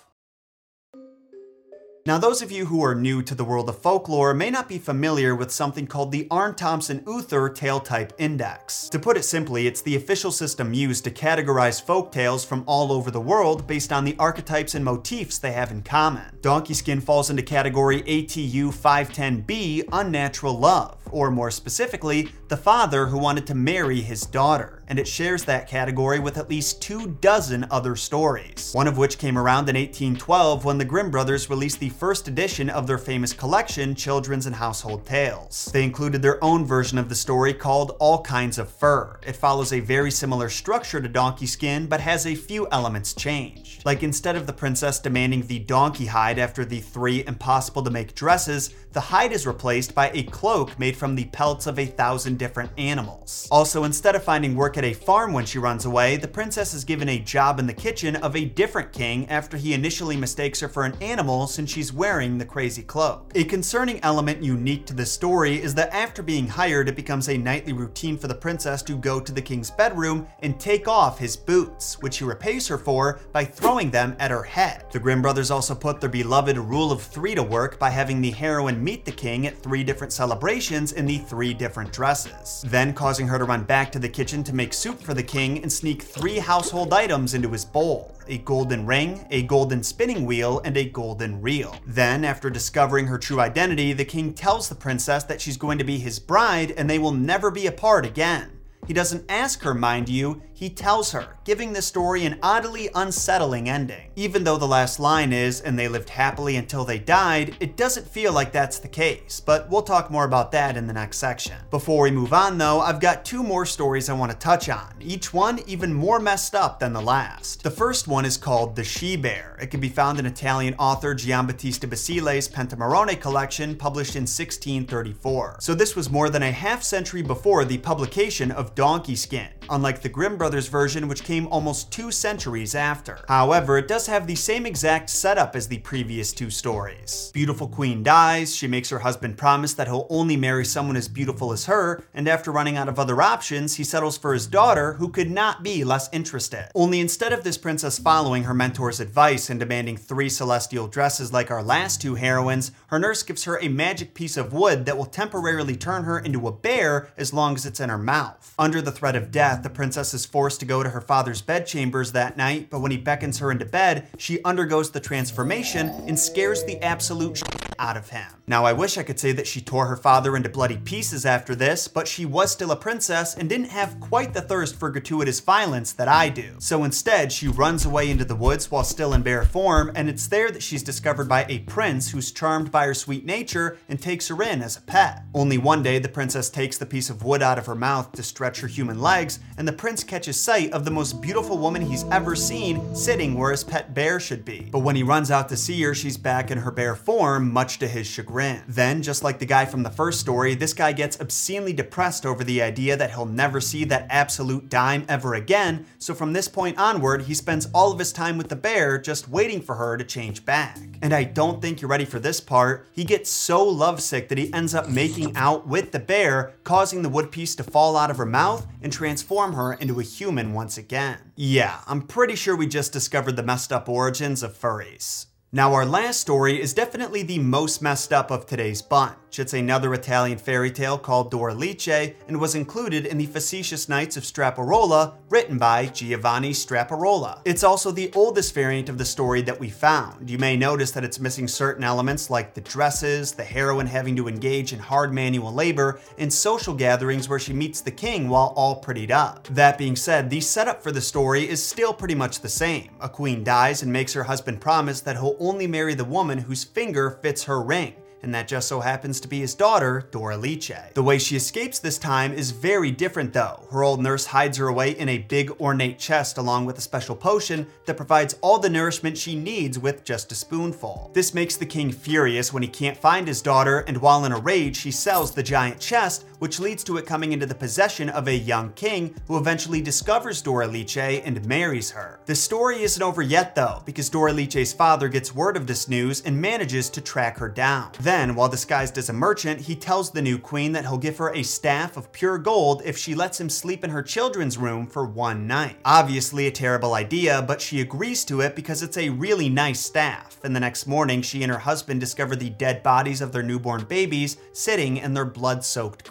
now, 2.08 2.18
those 2.18 2.42
of 2.42 2.54
you 2.54 2.68
who 2.68 2.82
are 2.86 2.96
new 2.96 3.22
to 3.22 3.36
the 3.36 3.44
world 3.44 3.68
of 3.68 3.80
folklore 3.80 4.34
may 4.34 4.50
not 4.50 4.70
be 4.70 4.78
familiar 4.78 5.36
with 5.36 5.52
something 5.52 5.86
called 5.86 6.14
the 6.14 6.26
Aarne-Thompson-Uther 6.32 7.50
Tale 7.50 7.82
Type 7.82 8.14
Index. 8.18 8.88
To 8.90 8.98
put 8.98 9.18
it 9.18 9.24
simply, 9.24 9.68
it's 9.68 9.82
the 9.82 9.98
official 9.98 10.32
system 10.32 10.74
used 10.74 11.04
to 11.04 11.12
categorize 11.12 11.84
folk 11.84 12.14
tales 12.14 12.46
from 12.46 12.64
all 12.66 12.94
over 12.94 13.12
the 13.12 13.20
world 13.20 13.68
based 13.68 13.92
on 13.92 14.06
the 14.06 14.16
archetypes 14.18 14.74
and 14.74 14.86
motifs 14.86 15.38
they 15.38 15.52
have 15.52 15.70
in 15.70 15.82
common. 15.82 16.24
Donkey 16.40 16.76
Skin 16.76 17.02
falls 17.02 17.30
into 17.30 17.44
category 17.44 18.02
ATU 18.04 18.68
510B 18.74 19.90
Unnatural 19.92 20.58
Love, 20.58 20.97
or 21.12 21.32
more 21.32 21.52
specifically, 21.52 22.30
the 22.48 22.58
father 22.58 23.08
who 23.08 23.18
wanted 23.18 23.48
to 23.48 23.56
marry 23.56 24.02
his 24.02 24.26
daughter 24.26 24.78
and 24.88 25.00
it 25.00 25.08
shares 25.08 25.44
that 25.44 25.68
category 25.68 26.20
with 26.20 26.38
at 26.38 26.50
least 26.50 26.82
two 26.82 27.18
dozen 27.22 27.68
other 27.70 27.96
stories, 27.96 28.72
one 28.74 28.88
of 28.88 28.98
which 28.98 29.18
came 29.18 29.38
around 29.38 29.70
in 29.70 29.76
1812 29.76 30.66
when 30.66 30.78
the 30.78 30.86
Grimm 30.86 31.12
brothers 31.12 31.50
released 31.50 31.80
the 31.80 31.90
first 31.90 32.28
edition 32.28 32.70
of 32.70 32.88
their 32.88 32.98
famous 32.98 33.34
collection, 33.34 33.96
Children's 33.96 34.46
and 34.46 34.56
Household 34.56 35.06
Tales. 35.06 35.70
They 35.74 35.84
included 35.84 36.22
their 36.22 36.44
own 36.44 36.66
version 36.66 36.98
of 36.98 37.10
the 37.10 37.16
story 37.16 37.54
called 37.54 37.96
All 38.00 38.22
Kinds 38.22 38.58
of 38.58 38.70
Fur. 38.70 39.20
It 39.26 39.36
follows 39.36 39.74
a 39.74 39.80
very 39.80 40.12
similar 40.12 40.50
structure 40.50 41.02
to 41.02 41.08
Donkey 41.08 41.46
Skin, 41.46 41.88
but 41.88 42.00
has 42.00 42.26
a 42.26 42.36
few 42.36 42.68
elements 42.72 43.14
changed. 43.14 43.86
Like 43.86 44.04
instead 44.04 44.36
of 44.36 44.48
the 44.48 44.54
princess 44.54 45.00
demanding 45.00 45.46
the 45.46 45.60
donkey 45.60 46.06
hide 46.06 46.40
after 46.40 46.64
the 46.64 46.80
three 46.80 47.26
impossible 47.28 47.84
to 47.84 47.92
make 47.92 48.16
dresses, 48.16 48.74
the 48.94 49.02
hide 49.02 49.32
is 49.32 49.46
replaced 49.46 49.94
by 49.94 50.10
a 50.14 50.24
cloak 50.24 50.80
made 50.80 50.97
from 50.98 51.16
the 51.16 51.26
pelts 51.26 51.68
of 51.68 51.80
a 51.80 51.86
thousand 51.86 52.38
different 52.38 52.72
animals. 52.78 53.48
Also, 53.52 53.84
instead 53.84 54.16
of 54.16 54.24
finding 54.24 54.56
work 54.56 54.78
at 54.78 54.84
a 54.84 54.94
farm 54.94 55.34
when 55.34 55.46
she 55.46 55.60
runs 55.60 55.86
away, 55.86 56.18
the 56.18 56.28
princess 56.28 56.74
is 56.74 56.84
given 56.84 57.10
a 57.10 57.20
job 57.20 57.60
in 57.60 57.68
the 57.68 57.74
kitchen 57.74 58.16
of 58.18 58.36
a 58.36 58.46
different 58.46 58.92
king 58.92 59.28
after 59.30 59.58
he 59.58 59.74
initially 59.74 60.18
mistakes 60.18 60.60
her 60.60 60.68
for 60.68 60.84
an 60.84 60.96
animal 61.02 61.48
since 61.48 61.72
she's 61.72 61.94
wearing 61.94 62.38
the 62.38 62.46
crazy 62.46 62.84
cloak. 62.84 63.32
A 63.36 63.44
concerning 63.44 64.00
element 64.04 64.44
unique 64.44 64.86
to 64.88 64.94
this 64.94 65.12
story 65.12 65.62
is 65.62 65.76
that 65.76 65.94
after 65.94 66.24
being 66.24 66.48
hired, 66.48 66.90
it 66.90 66.96
becomes 66.96 67.30
a 67.30 67.38
nightly 67.38 67.74
routine 67.74 68.18
for 68.18 68.28
the 68.28 68.36
princess 68.36 68.82
to 68.84 68.98
go 68.98 69.20
to 69.20 69.32
the 69.32 69.42
king's 69.42 69.72
bedroom 69.72 70.28
and 70.40 70.60
take 70.60 70.88
off 70.88 71.20
his 71.20 71.38
boots, 71.38 72.02
which 72.02 72.18
he 72.18 72.26
repays 72.26 72.68
her 72.68 72.78
for 72.78 73.20
by 73.32 73.46
throwing 73.46 73.92
them 73.92 74.16
at 74.20 74.32
her 74.32 74.44
head. 74.44 74.86
The 74.92 75.00
Grimm 75.00 75.22
brothers 75.22 75.52
also 75.52 75.76
put 75.76 76.02
their 76.02 76.10
beloved 76.10 76.58
rule 76.58 76.92
of 76.92 77.02
three 77.02 77.36
to 77.36 77.44
work 77.44 77.78
by 77.80 77.90
having 77.90 78.22
the 78.22 78.32
heroine 78.32 78.84
meet 78.84 79.06
the 79.06 79.12
king 79.12 79.48
at 79.48 79.58
three 79.58 79.84
different 79.84 80.14
celebrations 80.14 80.87
in 80.92 81.06
the 81.06 81.18
three 81.20 81.54
different 81.54 81.92
dresses, 81.92 82.64
then 82.68 82.94
causing 82.94 83.28
her 83.28 83.38
to 83.38 83.46
run 83.46 83.64
back 83.64 83.92
to 83.92 84.00
the 84.00 84.10
kitchen 84.10 84.44
to 84.44 84.56
make 84.56 84.74
soup 84.74 85.02
for 85.02 85.14
the 85.14 85.24
king 85.24 85.62
and 85.62 85.72
sneak 85.72 86.02
three 86.02 86.38
household 86.38 86.94
items 86.94 87.34
into 87.34 87.50
his 87.50 87.66
bowl 87.66 88.14
a 88.30 88.40
golden 88.40 88.86
ring, 88.86 89.26
a 89.32 89.44
golden 89.44 89.82
spinning 89.82 90.26
wheel, 90.26 90.60
and 90.66 90.76
a 90.76 90.90
golden 90.90 91.42
reel. 91.42 91.76
Then, 91.86 92.26
after 92.26 92.50
discovering 92.50 93.08
her 93.08 93.18
true 93.18 93.40
identity, 93.40 93.94
the 93.94 94.04
king 94.04 94.34
tells 94.34 94.68
the 94.68 94.76
princess 94.76 95.24
that 95.24 95.40
she's 95.40 95.56
going 95.56 95.78
to 95.78 95.86
be 95.86 95.98
his 95.98 96.20
bride 96.20 96.72
and 96.72 96.90
they 96.90 97.00
will 97.00 97.14
never 97.14 97.50
be 97.50 97.68
apart 97.68 98.06
again. 98.06 98.52
He 98.86 98.94
doesn't 98.94 99.30
ask 99.30 99.64
her, 99.64 99.74
mind 99.74 100.08
you, 100.08 100.42
he 100.54 100.70
tells 100.70 101.12
her, 101.12 101.37
giving 101.48 101.72
the 101.72 101.82
story 101.82 102.26
an 102.26 102.38
oddly 102.44 102.90
unsettling 102.94 103.70
ending. 103.70 104.12
Even 104.18 104.44
though 104.44 104.58
the 104.58 104.68
last 104.68 105.00
line 105.00 105.32
is, 105.32 105.62
and 105.62 105.80
they 105.80 105.88
lived 105.88 106.10
happily 106.10 106.58
until 106.58 106.84
they 106.84 107.00
died, 107.00 107.56
it 107.62 107.78
doesn't 107.78 108.06
feel 108.06 108.34
like 108.34 108.52
that's 108.52 108.80
the 108.80 108.88
case, 108.90 109.40
but 109.40 109.70
we'll 109.70 109.82
talk 109.82 110.12
more 110.12 110.26
about 110.26 110.52
that 110.52 110.76
in 110.76 110.88
the 110.88 110.94
next 110.94 111.20
section. 111.20 111.56
Before 111.72 112.04
we 112.04 112.12
move 112.12 112.34
on 112.34 112.58
though, 112.58 112.82
I've 112.82 113.00
got 113.00 113.24
two 113.24 113.44
more 113.44 113.66
stories 113.66 114.10
I 114.10 114.14
want 114.14 114.30
to 114.34 114.38
touch 114.38 114.68
on, 114.68 114.94
each 115.00 115.34
one 115.34 115.62
even 115.68 115.94
more 115.94 116.20
messed 116.20 116.54
up 116.54 116.82
than 116.82 116.92
the 116.92 117.00
last. 117.00 117.64
The 117.64 117.72
first 117.72 118.10
one 118.10 118.26
is 118.26 118.36
called 118.36 118.76
The 118.76 118.84
She 118.84 119.16
Bear. 119.16 119.56
It 119.62 119.68
can 119.68 119.80
be 119.80 119.88
found 119.88 120.20
in 120.20 120.26
Italian 120.26 120.76
author 120.78 121.16
Giambattista 121.16 121.90
Basile's 121.90 122.50
Pentamerone 122.50 123.22
collection 123.22 123.74
published 123.74 124.18
in 124.18 124.24
1634. 124.24 125.60
So 125.62 125.74
this 125.74 125.96
was 125.96 126.10
more 126.10 126.30
than 126.30 126.44
a 126.44 126.52
half 126.52 126.84
century 126.84 127.22
before 127.22 127.64
the 127.64 127.78
publication 127.78 128.52
of 128.52 128.76
Donkey 128.76 129.16
Skin, 129.16 129.48
unlike 129.70 130.02
the 130.02 130.10
Grimm 130.10 130.36
Brothers 130.36 130.68
version 130.68 131.08
which 131.08 131.24
came 131.24 131.37
almost 131.46 131.92
two 131.92 132.10
centuries 132.10 132.74
after. 132.74 133.20
However, 133.28 133.78
it 133.78 133.88
does 133.88 134.08
have 134.08 134.26
the 134.26 134.36
same 134.36 134.66
exact 134.66 135.10
setup 135.12 135.56
as 135.56 135.68
the 135.68 135.80
previous 135.80 136.34
two 136.34 136.50
stories. 136.50 137.30
Beautiful 137.34 137.68
queen 137.68 138.02
dies, 138.02 138.56
she 138.56 138.68
makes 138.68 138.90
her 138.90 139.00
husband 139.00 139.38
promise 139.38 139.74
that 139.74 139.88
he'll 139.88 140.08
only 140.10 140.38
marry 140.38 140.66
someone 140.66 140.96
as 140.96 141.08
beautiful 141.08 141.52
as 141.52 141.66
her, 141.66 142.04
and 142.14 142.28
after 142.28 142.52
running 142.52 142.78
out 142.78 142.90
of 142.90 142.98
other 142.98 143.22
options, 143.22 143.76
he 143.76 143.84
settles 143.84 144.18
for 144.18 144.34
his 144.34 144.48
daughter, 144.48 144.94
who 144.94 145.10
could 145.10 145.30
not 145.30 145.62
be 145.62 145.84
less 145.84 146.10
interested. 146.14 146.72
Only 146.74 147.00
instead 147.02 147.34
of 147.34 147.44
this 147.44 147.58
princess 147.58 148.00
following 148.00 148.46
her 148.46 148.54
mentor's 148.54 149.00
advice 149.00 149.50
and 149.50 149.60
demanding 149.60 149.98
three 149.98 150.30
celestial 150.30 150.88
dresses 150.88 151.34
like 151.34 151.52
our 151.52 151.62
last 151.62 152.02
two 152.02 152.16
heroines, 152.16 152.72
her 152.88 153.00
nurse 153.00 153.24
gives 153.24 153.44
her 153.44 153.60
a 153.60 153.68
magic 153.68 154.14
piece 154.14 154.38
of 154.38 154.54
wood 154.54 154.86
that 154.86 154.98
will 154.98 155.06
temporarily 155.06 155.76
turn 155.76 156.06
her 156.06 156.18
into 156.20 156.48
a 156.48 156.52
bear 156.52 157.10
as 157.18 157.34
long 157.34 157.56
as 157.56 157.66
it's 157.66 157.80
in 157.82 157.90
her 157.90 157.98
mouth. 157.98 158.54
Under 158.58 158.82
the 158.82 158.92
threat 158.92 159.16
of 159.16 159.32
death, 159.32 159.64
the 159.64 159.70
princess 159.70 160.14
is 160.14 160.26
forced 160.26 160.60
to 160.62 160.66
go 160.66 160.84
to 160.84 160.92
her 160.92 161.02
father's 161.28 161.42
bedchambers 161.42 162.14
that 162.14 162.38
night, 162.38 162.70
but 162.70 162.80
when 162.80 162.90
he 162.90 162.96
beckons 162.96 163.40
her 163.40 163.52
into 163.52 163.66
bed, 163.66 164.08
she 164.18 164.42
undergoes 164.44 164.92
the 164.92 165.00
transformation 165.02 165.90
and 166.08 166.18
scares 166.18 166.64
the 166.64 166.82
absolute 166.82 167.42
out 167.80 167.98
of 167.98 168.10
him. 168.10 168.26
Now, 168.48 168.64
I 168.64 168.72
wish 168.72 168.98
I 168.98 169.04
could 169.04 169.20
say 169.20 169.34
that 169.34 169.46
she 169.46 169.60
tore 169.60 169.88
her 169.88 169.98
father 169.98 170.38
into 170.38 170.48
bloody 170.48 170.78
pieces 170.78 171.26
after 171.26 171.54
this, 171.54 171.90
but 171.90 172.08
she 172.08 172.26
was 172.26 172.50
still 172.50 172.72
a 172.72 172.78
princess 172.78 173.36
and 173.36 173.50
didn't 173.50 173.72
have 173.72 174.00
quite 174.00 174.34
the 174.34 174.42
thirst 174.42 174.78
for 174.78 174.90
gratuitous 174.90 175.42
violence 175.42 175.92
that 175.94 176.08
I 176.08 176.30
do. 176.30 176.56
So 176.60 176.86
instead, 176.86 177.32
she 177.34 177.50
runs 177.50 177.86
away 177.86 178.10
into 178.10 178.24
the 178.24 178.36
woods 178.36 178.72
while 178.72 178.86
still 178.86 179.14
in 179.14 179.22
bear 179.22 179.44
form, 179.44 179.92
and 179.96 180.08
it's 180.08 180.28
there 180.28 180.50
that 180.50 180.64
she's 180.64 180.82
discovered 180.82 181.28
by 181.28 181.46
a 181.50 181.60
prince 181.60 182.12
who's 182.12 182.32
charmed 182.32 182.72
by 182.72 182.86
her 182.86 182.94
sweet 182.94 183.26
nature 183.26 183.78
and 183.90 184.02
takes 184.02 184.30
her 184.30 184.42
in 184.42 184.62
as 184.62 184.78
a 184.78 184.82
pet. 184.82 185.24
Only 185.36 185.58
one 185.58 185.84
day, 185.84 186.00
the 186.00 186.08
princess 186.08 186.50
takes 186.50 186.78
the 186.78 186.86
piece 186.86 187.10
of 187.10 187.24
wood 187.24 187.44
out 187.44 187.58
of 187.60 187.66
her 187.66 187.76
mouth 187.76 188.14
to 188.14 188.24
stretch 188.24 188.62
her 188.62 188.68
human 188.68 189.02
legs, 189.02 189.40
and 189.58 189.68
the 189.68 189.74
prince 189.74 190.06
catches 190.06 190.40
sight 190.40 190.72
of 190.72 190.86
the 190.86 190.92
most 190.92 191.17
beautiful 191.22 191.58
woman 191.58 191.82
he's 191.82 192.06
ever 192.06 192.36
seen 192.36 192.96
sitting 192.96 193.38
where 193.38 193.52
his 193.52 193.64
pet 193.64 193.94
bear 193.94 194.20
should 194.20 194.46
be. 194.46 194.70
But 194.72 194.80
when 194.80 194.96
he 194.96 195.04
runs 195.04 195.32
out 195.32 195.50
to 195.50 195.58
see 195.58 195.82
her, 195.84 195.94
she's 195.94 196.18
back 196.18 196.52
in 196.52 196.60
her 196.60 196.72
bear 196.72 196.96
form, 196.96 197.52
much 197.52 197.80
to 197.80 197.88
his 197.88 198.08
chagrin. 198.08 198.64
Then, 198.68 199.02
just 199.02 199.24
like 199.24 199.40
the 199.40 199.46
guy 199.46 199.66
from 199.66 199.84
the 199.84 199.90
first 199.90 200.20
story, 200.20 200.56
this 200.56 200.74
guy 200.74 200.94
gets 200.94 201.20
obscenely 201.20 201.74
depressed 201.74 202.26
over 202.26 202.44
the 202.44 202.62
idea 202.62 202.96
that 202.96 203.12
he'll 203.12 203.26
never 203.26 203.60
see 203.60 203.84
that 203.86 204.08
absolute 204.10 204.70
dime 204.70 205.06
ever 205.10 205.34
again, 205.36 205.86
so 206.00 206.14
from 206.14 206.34
this 206.34 206.48
point 206.48 206.78
onward, 206.78 207.24
he 207.24 207.34
spends 207.34 207.68
all 207.74 207.92
of 207.92 208.00
his 208.00 208.14
time 208.14 208.38
with 208.38 208.50
the 208.50 208.56
bear 208.56 208.98
just 208.98 209.28
waiting 209.28 209.62
for 209.62 209.76
her 209.76 209.98
to 209.98 210.04
change 210.04 210.46
back. 210.46 210.80
And 211.02 211.14
I 211.14 211.24
don't 211.24 211.62
think 211.62 211.82
you're 211.82 211.90
ready 211.90 212.06
for 212.06 212.20
this 212.20 212.40
part. 212.40 212.88
He 212.92 213.04
gets 213.04 213.30
so 213.30 213.64
lovesick 213.64 214.30
that 214.30 214.38
he 214.38 214.54
ends 214.54 214.76
up 214.76 214.90
making 214.90 215.36
out 215.36 215.68
with 215.68 215.92
the 215.92 216.00
bear, 216.00 216.54
causing 216.64 217.02
the 217.02 217.10
wood 217.10 217.32
piece 217.32 217.56
to 217.56 217.64
fall 217.64 217.98
out 217.98 218.12
of 218.12 218.18
her 218.18 218.26
mouth 218.26 218.68
and 218.82 218.92
transform 218.92 219.54
her 219.54 219.74
into 219.74 220.00
a 220.00 220.04
human 220.04 220.54
once 220.54 220.78
again. 220.78 221.07
Yeah, 221.36 221.82
I'm 221.88 222.02
pretty 222.02 222.36
sure 222.36 222.56
we 222.56 222.68
just 222.68 222.92
discovered 222.92 223.36
the 223.36 223.44
messed 223.44 223.72
up 223.72 223.88
origins 223.88 224.44
of 224.44 224.58
furries. 224.58 225.28
Now, 225.58 225.74
our 225.74 225.88
last 225.88 226.20
story 226.20 226.62
is 226.62 226.72
definitely 226.72 227.24
the 227.24 227.40
most 227.40 227.82
messed 227.82 228.14
up 228.14 228.30
of 228.30 228.46
today's 228.46 228.84
bunch. 228.84 229.40
It's 229.40 229.54
another 229.54 229.94
Italian 229.94 230.38
fairy 230.40 230.72
tale 230.72 230.98
called 230.98 231.32
Doralice 231.32 232.16
and 232.28 232.40
was 232.40 232.56
included 232.56 233.06
in 233.06 233.18
the 233.18 233.26
Facetious 233.26 233.90
Nights 233.90 234.18
of 234.18 234.24
Straparola, 234.24 235.14
written 235.30 235.60
by 235.60 235.88
Giovanni 235.88 236.52
Straparola. 236.52 237.42
It's 237.46 237.64
also 237.64 237.92
the 237.92 238.12
oldest 238.16 238.56
variant 238.56 238.90
of 238.90 238.98
the 238.98 239.06
story 239.06 239.42
that 239.44 239.60
we 239.60 239.70
found. 239.70 240.30
You 240.30 240.40
may 240.40 240.58
notice 240.58 240.92
that 240.92 241.04
it's 241.04 241.20
missing 241.20 241.48
certain 241.48 241.84
elements 241.84 242.30
like 242.32 242.54
the 242.54 242.62
dresses, 242.62 243.32
the 243.32 243.44
heroine 243.44 243.86
having 243.86 244.16
to 244.16 244.28
engage 244.28 244.74
in 244.74 244.80
hard 244.80 245.14
manual 245.14 245.54
labor, 245.54 246.00
and 246.18 246.32
social 246.34 246.74
gatherings 246.74 247.30
where 247.30 247.40
she 247.40 247.54
meets 247.54 247.82
the 247.82 247.92
king 247.92 248.30
while 248.30 248.54
all 248.56 248.82
prettied 248.82 249.12
up. 249.12 249.48
That 249.52 249.78
being 249.78 249.96
said, 249.96 250.30
the 250.30 250.42
setup 250.42 250.82
for 250.82 250.92
the 250.92 251.02
story 251.02 251.48
is 251.48 251.64
still 251.64 251.94
pretty 251.94 252.16
much 252.16 252.40
the 252.40 252.50
same. 252.50 252.90
A 253.02 253.10
queen 253.10 253.44
dies 253.44 253.84
and 253.84 253.94
makes 253.94 254.14
her 254.14 254.24
husband 254.24 254.62
promise 254.62 255.02
that 255.02 255.18
he'll 255.18 255.38
only 255.50 255.68
marry 255.68 255.94
the 255.94 256.06
woman 256.06 256.40
whose 256.40 256.64
finger 256.64 257.20
fits 257.22 257.44
her 257.44 257.62
ring 257.62 257.94
and 258.24 258.34
that 258.34 258.48
just 258.48 258.68
so 258.68 258.80
happens 258.80 259.20
to 259.22 259.28
be 259.28 259.40
his 259.40 259.56
daughter, 259.56 260.08
Doralice. 260.12 260.94
The 260.94 261.04
way 261.04 261.18
she 261.18 261.36
escapes 261.36 261.80
this 261.80 261.98
time 261.98 262.34
is 262.34 262.52
very 262.52 262.92
different 262.92 263.34
though. 263.34 263.66
Her 263.72 263.84
old 263.84 264.02
nurse 264.02 264.26
hides 264.26 264.58
her 264.58 264.68
away 264.68 264.92
in 264.92 265.10
a 265.10 265.20
big 265.20 265.52
ornate 265.62 266.00
chest 266.00 266.38
along 266.38 266.66
with 266.66 266.78
a 266.78 266.82
special 266.82 267.16
potion 267.16 267.68
that 267.86 267.98
provides 267.98 268.36
all 268.42 268.60
the 268.60 268.70
nourishment 268.70 269.18
she 269.18 269.36
needs 269.36 269.78
with 269.80 270.04
just 270.04 270.32
a 270.32 270.36
spoonful. 270.36 271.12
This 271.14 271.34
makes 271.34 271.56
the 271.56 271.66
king 271.66 271.92
furious 271.92 272.52
when 272.52 272.64
he 272.64 272.70
can't 272.70 272.98
find 272.98 273.28
his 273.28 273.42
daughter, 273.42 273.80
and 273.88 273.98
while 273.98 274.26
in 274.26 274.32
a 274.32 274.40
rage, 274.40 274.80
he 274.80 274.92
sells 274.92 275.32
the 275.32 275.44
giant 275.44 275.80
chest, 275.80 276.26
which 276.40 276.60
leads 276.60 276.84
to 276.84 276.98
it 276.98 277.06
coming 277.06 277.32
into 277.32 277.46
the 277.46 277.56
possession 277.56 278.10
of 278.10 278.28
a 278.28 278.36
young 278.36 278.72
king 278.74 279.16
who 279.28 279.38
eventually 279.38 279.82
discovers 279.82 280.42
Doralice 280.42 281.22
and 281.26 281.46
marries 281.46 281.92
her. 281.92 282.20
The 282.26 282.36
story 282.36 282.84
isn't 282.84 283.02
over 283.02 283.22
yet 283.22 283.56
though, 283.56 283.82
because 283.86 284.10
Doralice's 284.10 284.74
father 284.74 285.10
gets 285.10 285.36
word 285.36 285.58
of 285.58 285.68
this 285.68 285.88
news 285.88 286.22
and 286.22 286.40
manages 286.40 286.90
to 286.92 287.02
track 287.02 287.38
her 287.38 287.50
down. 287.50 287.92
Then, 288.00 288.36
while 288.36 288.50
disguised 288.50 288.98
as 288.98 289.10
a 289.10 289.14
merchant, 289.14 289.62
he 289.62 289.76
tells 289.76 290.12
the 290.12 290.22
new 290.22 290.38
queen 290.38 290.72
that 290.74 290.86
he'll 290.86 290.98
give 290.98 291.18
her 291.18 291.34
a 291.34 291.44
staff 291.44 291.98
of 291.98 292.12
pure 292.12 292.38
gold 292.38 292.82
if 292.86 292.98
she 292.98 293.16
lets 293.16 293.40
him 293.40 293.50
sleep 293.50 293.84
in 293.84 293.90
her 293.90 294.04
children's 294.04 294.58
room 294.58 294.88
for 294.88 295.06
one 295.06 295.48
night. 295.48 295.78
Obviously 295.86 296.48
a 296.48 296.52
terrible 296.52 296.94
idea, 296.94 297.42
but 297.42 297.62
she 297.62 297.82
agrees 297.82 298.24
to 298.26 298.42
it 298.42 298.56
because 298.56 298.84
it's 298.84 298.98
a 298.98 299.10
really 299.10 299.50
nice 299.50 299.80
staff. 299.80 300.40
And 300.44 300.56
the 300.56 300.60
next 300.60 300.88
morning, 300.88 301.22
she 301.22 301.44
and 301.44 301.52
her 301.52 301.58
husband 301.58 302.00
discover 302.00 302.36
the 302.36 302.50
dead 302.50 302.84
bodies 302.84 303.22
of 303.22 303.32
their 303.32 303.44
newborn 303.44 303.86
babies 303.86 304.38
sitting 304.54 304.98
in 304.98 305.14
their 305.14 305.26
blood-soaked 305.26 306.04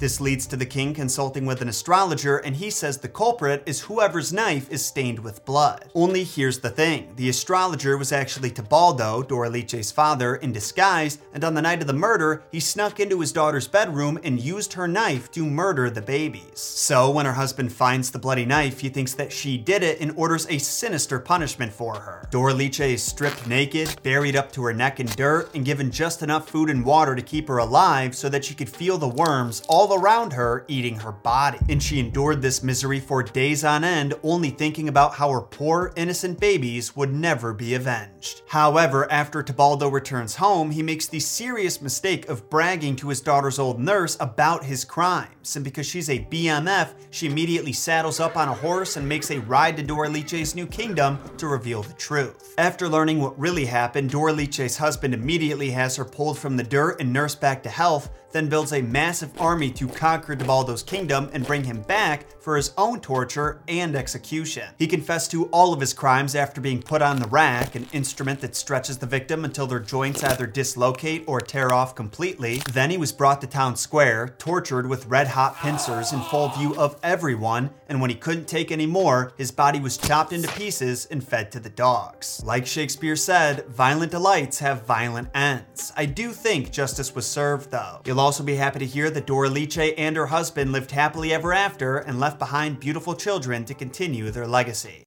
This 0.00 0.20
leads 0.20 0.46
to 0.46 0.56
the 0.56 0.66
king 0.66 0.94
consulting 0.94 1.46
with 1.46 1.62
an 1.62 1.68
astrologer, 1.68 2.38
and 2.38 2.56
he 2.56 2.70
says 2.70 2.98
the 2.98 3.08
culprit 3.08 3.62
is 3.66 3.80
whoever's 3.80 4.32
knife 4.32 4.70
is 4.70 4.84
stained 4.84 5.18
with 5.18 5.44
blood. 5.44 5.90
Only 5.94 6.24
here's 6.24 6.60
the 6.60 6.70
thing, 6.70 7.12
the 7.16 7.28
astrologer 7.28 7.96
was 7.96 8.12
actually 8.12 8.50
Tebaldo, 8.50 9.22
Doralice's 9.26 9.92
father, 9.92 10.36
in 10.36 10.52
disguise, 10.52 11.18
and 11.32 11.44
on 11.44 11.54
the 11.54 11.62
night 11.62 11.80
of 11.80 11.86
the 11.86 11.92
murder, 11.92 12.42
he 12.50 12.60
snuck 12.60 13.00
into 13.00 13.20
his 13.20 13.32
daughter's 13.32 13.68
bedroom 13.68 14.18
and 14.24 14.40
used 14.40 14.72
her 14.72 14.88
knife 14.88 15.30
to 15.32 15.44
murder 15.44 15.90
the 15.90 16.02
babies. 16.02 16.58
So 16.58 17.10
when 17.10 17.26
her 17.26 17.32
husband 17.32 17.72
finds 17.72 18.10
the 18.10 18.18
bloody 18.18 18.44
knife, 18.44 18.80
he 18.80 18.88
thinks 18.88 19.14
that 19.14 19.32
she 19.32 19.56
did 19.58 19.82
it 19.82 20.00
and 20.00 20.12
orders 20.16 20.46
a 20.48 20.58
sinister 20.58 21.18
punishment 21.18 21.72
for 21.72 21.94
her. 21.94 22.28
Doralice 22.30 22.80
is 22.80 23.02
stripped 23.02 23.46
naked, 23.46 24.02
buried 24.02 24.36
up 24.36 24.52
to 24.52 24.64
her 24.64 24.72
neck 24.72 25.00
in 25.00 25.06
dirt, 25.06 25.54
and 25.54 25.64
given 25.64 25.90
just 25.90 26.22
enough 26.22 26.48
food 26.48 26.70
and 26.70 26.84
water 26.84 27.14
to 27.14 27.22
keep 27.22 27.48
her 27.48 27.58
alive 27.58 28.14
so 28.14 28.28
that 28.28 28.44
she 28.44 28.54
could 28.54 28.68
feel 28.68 28.98
the 28.98 29.08
worms 29.42 29.62
all 29.68 29.92
around 29.92 30.32
her 30.32 30.64
eating 30.68 30.94
her 30.94 31.10
body. 31.10 31.58
And 31.68 31.82
she 31.82 31.98
endured 31.98 32.40
this 32.40 32.62
misery 32.62 33.00
for 33.00 33.24
days 33.24 33.64
on 33.64 33.82
end, 33.82 34.14
only 34.22 34.50
thinking 34.50 34.88
about 34.88 35.14
how 35.14 35.30
her 35.30 35.40
poor, 35.40 35.92
innocent 35.96 36.38
babies 36.38 36.94
would 36.94 37.12
never 37.12 37.52
be 37.52 37.74
avenged. 37.74 38.42
However, 38.48 39.10
after 39.10 39.42
Tebaldo 39.42 39.90
returns 39.90 40.36
home, 40.36 40.70
he 40.70 40.82
makes 40.82 41.08
the 41.08 41.18
serious 41.18 41.82
mistake 41.82 42.28
of 42.28 42.48
bragging 42.48 42.94
to 42.96 43.08
his 43.08 43.20
daughter's 43.20 43.58
old 43.58 43.80
nurse 43.80 44.16
about 44.20 44.64
his 44.64 44.84
crimes, 44.84 45.56
and 45.56 45.64
because 45.64 45.86
she's 45.86 46.08
a 46.08 46.24
BMF, 46.30 46.94
she 47.10 47.26
immediately 47.26 47.72
saddles 47.72 48.20
up 48.20 48.36
on 48.36 48.48
a 48.48 48.54
horse 48.54 48.96
and 48.96 49.08
makes 49.08 49.30
a 49.30 49.40
ride 49.40 49.76
to 49.76 49.82
Doralice's 49.82 50.54
new 50.54 50.66
kingdom 50.66 51.18
to 51.38 51.48
reveal 51.48 51.82
the 51.82 51.94
truth. 51.94 52.54
After 52.58 52.88
learning 52.88 53.20
what 53.20 53.38
really 53.38 53.64
happened, 53.64 54.10
Doralice's 54.10 54.76
husband 54.76 55.14
immediately 55.14 55.70
has 55.70 55.96
her 55.96 56.04
pulled 56.04 56.38
from 56.38 56.56
the 56.56 56.62
dirt 56.62 57.00
and 57.00 57.12
nursed 57.12 57.40
back 57.40 57.62
to 57.64 57.68
health, 57.68 58.10
then 58.32 58.48
builds 58.48 58.72
a 58.72 58.82
massive 58.82 59.40
army 59.40 59.70
to 59.70 59.86
conquer 59.86 60.34
Tebaldo's 60.34 60.82
kingdom 60.82 61.30
and 61.32 61.46
bring 61.46 61.64
him 61.64 61.82
back 61.82 62.26
for 62.40 62.56
his 62.56 62.72
own 62.76 63.00
torture 63.00 63.60
and 63.68 63.94
execution. 63.94 64.68
He 64.78 64.86
confessed 64.86 65.30
to 65.30 65.46
all 65.46 65.72
of 65.72 65.80
his 65.80 65.92
crimes 65.94 66.34
after 66.34 66.60
being 66.60 66.82
put 66.82 67.02
on 67.02 67.20
the 67.20 67.28
rack, 67.28 67.74
an 67.74 67.86
instrument 67.92 68.40
that 68.40 68.56
stretches 68.56 68.98
the 68.98 69.06
victim 69.06 69.44
until 69.44 69.66
their 69.66 69.78
joints 69.78 70.24
either 70.24 70.46
dislocate 70.46 71.24
or 71.26 71.40
tear 71.40 71.72
off 71.72 71.94
completely. 71.94 72.62
Then 72.72 72.90
he 72.90 72.96
was 72.96 73.12
brought 73.12 73.40
to 73.42 73.46
town 73.46 73.76
square, 73.76 74.34
tortured 74.38 74.88
with 74.88 75.06
red 75.06 75.28
hot 75.28 75.56
pincers 75.56 76.12
in 76.12 76.20
full 76.22 76.48
view 76.48 76.74
of 76.76 76.98
everyone, 77.02 77.70
and 77.88 78.00
when 78.00 78.10
he 78.10 78.16
couldn't 78.16 78.48
take 78.48 78.72
any 78.72 78.86
more, 78.86 79.32
his 79.36 79.50
body 79.50 79.78
was 79.78 79.96
chopped 79.96 80.32
into 80.32 80.50
pieces 80.52 81.06
and 81.06 81.26
fed 81.26 81.52
to 81.52 81.60
the 81.60 81.70
dogs. 81.70 82.42
Like 82.44 82.66
Shakespeare 82.66 83.16
said, 83.16 83.66
violent 83.68 84.10
delights 84.10 84.58
have 84.58 84.86
violent 84.86 85.28
ends. 85.34 85.92
I 85.96 86.06
do 86.06 86.32
think 86.32 86.72
justice 86.72 87.14
was 87.14 87.26
served 87.26 87.70
though. 87.70 88.00
You'll 88.04 88.20
also 88.22 88.44
be 88.44 88.54
happy 88.54 88.78
to 88.78 88.86
hear 88.86 89.10
that 89.10 89.26
Dora 89.26 89.48
Doralice 89.48 89.94
and 89.98 90.16
her 90.16 90.26
husband 90.26 90.70
lived 90.70 90.92
happily 90.92 91.32
ever 91.34 91.52
after 91.52 91.98
and 91.98 92.20
left 92.20 92.38
behind 92.38 92.80
beautiful 92.80 93.14
children 93.14 93.64
to 93.64 93.74
continue 93.74 94.30
their 94.30 94.46
legacy. 94.46 95.02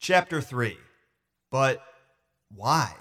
Chapter 0.00 0.40
3 0.40 0.76
But 1.50 1.82
why? 2.50 2.94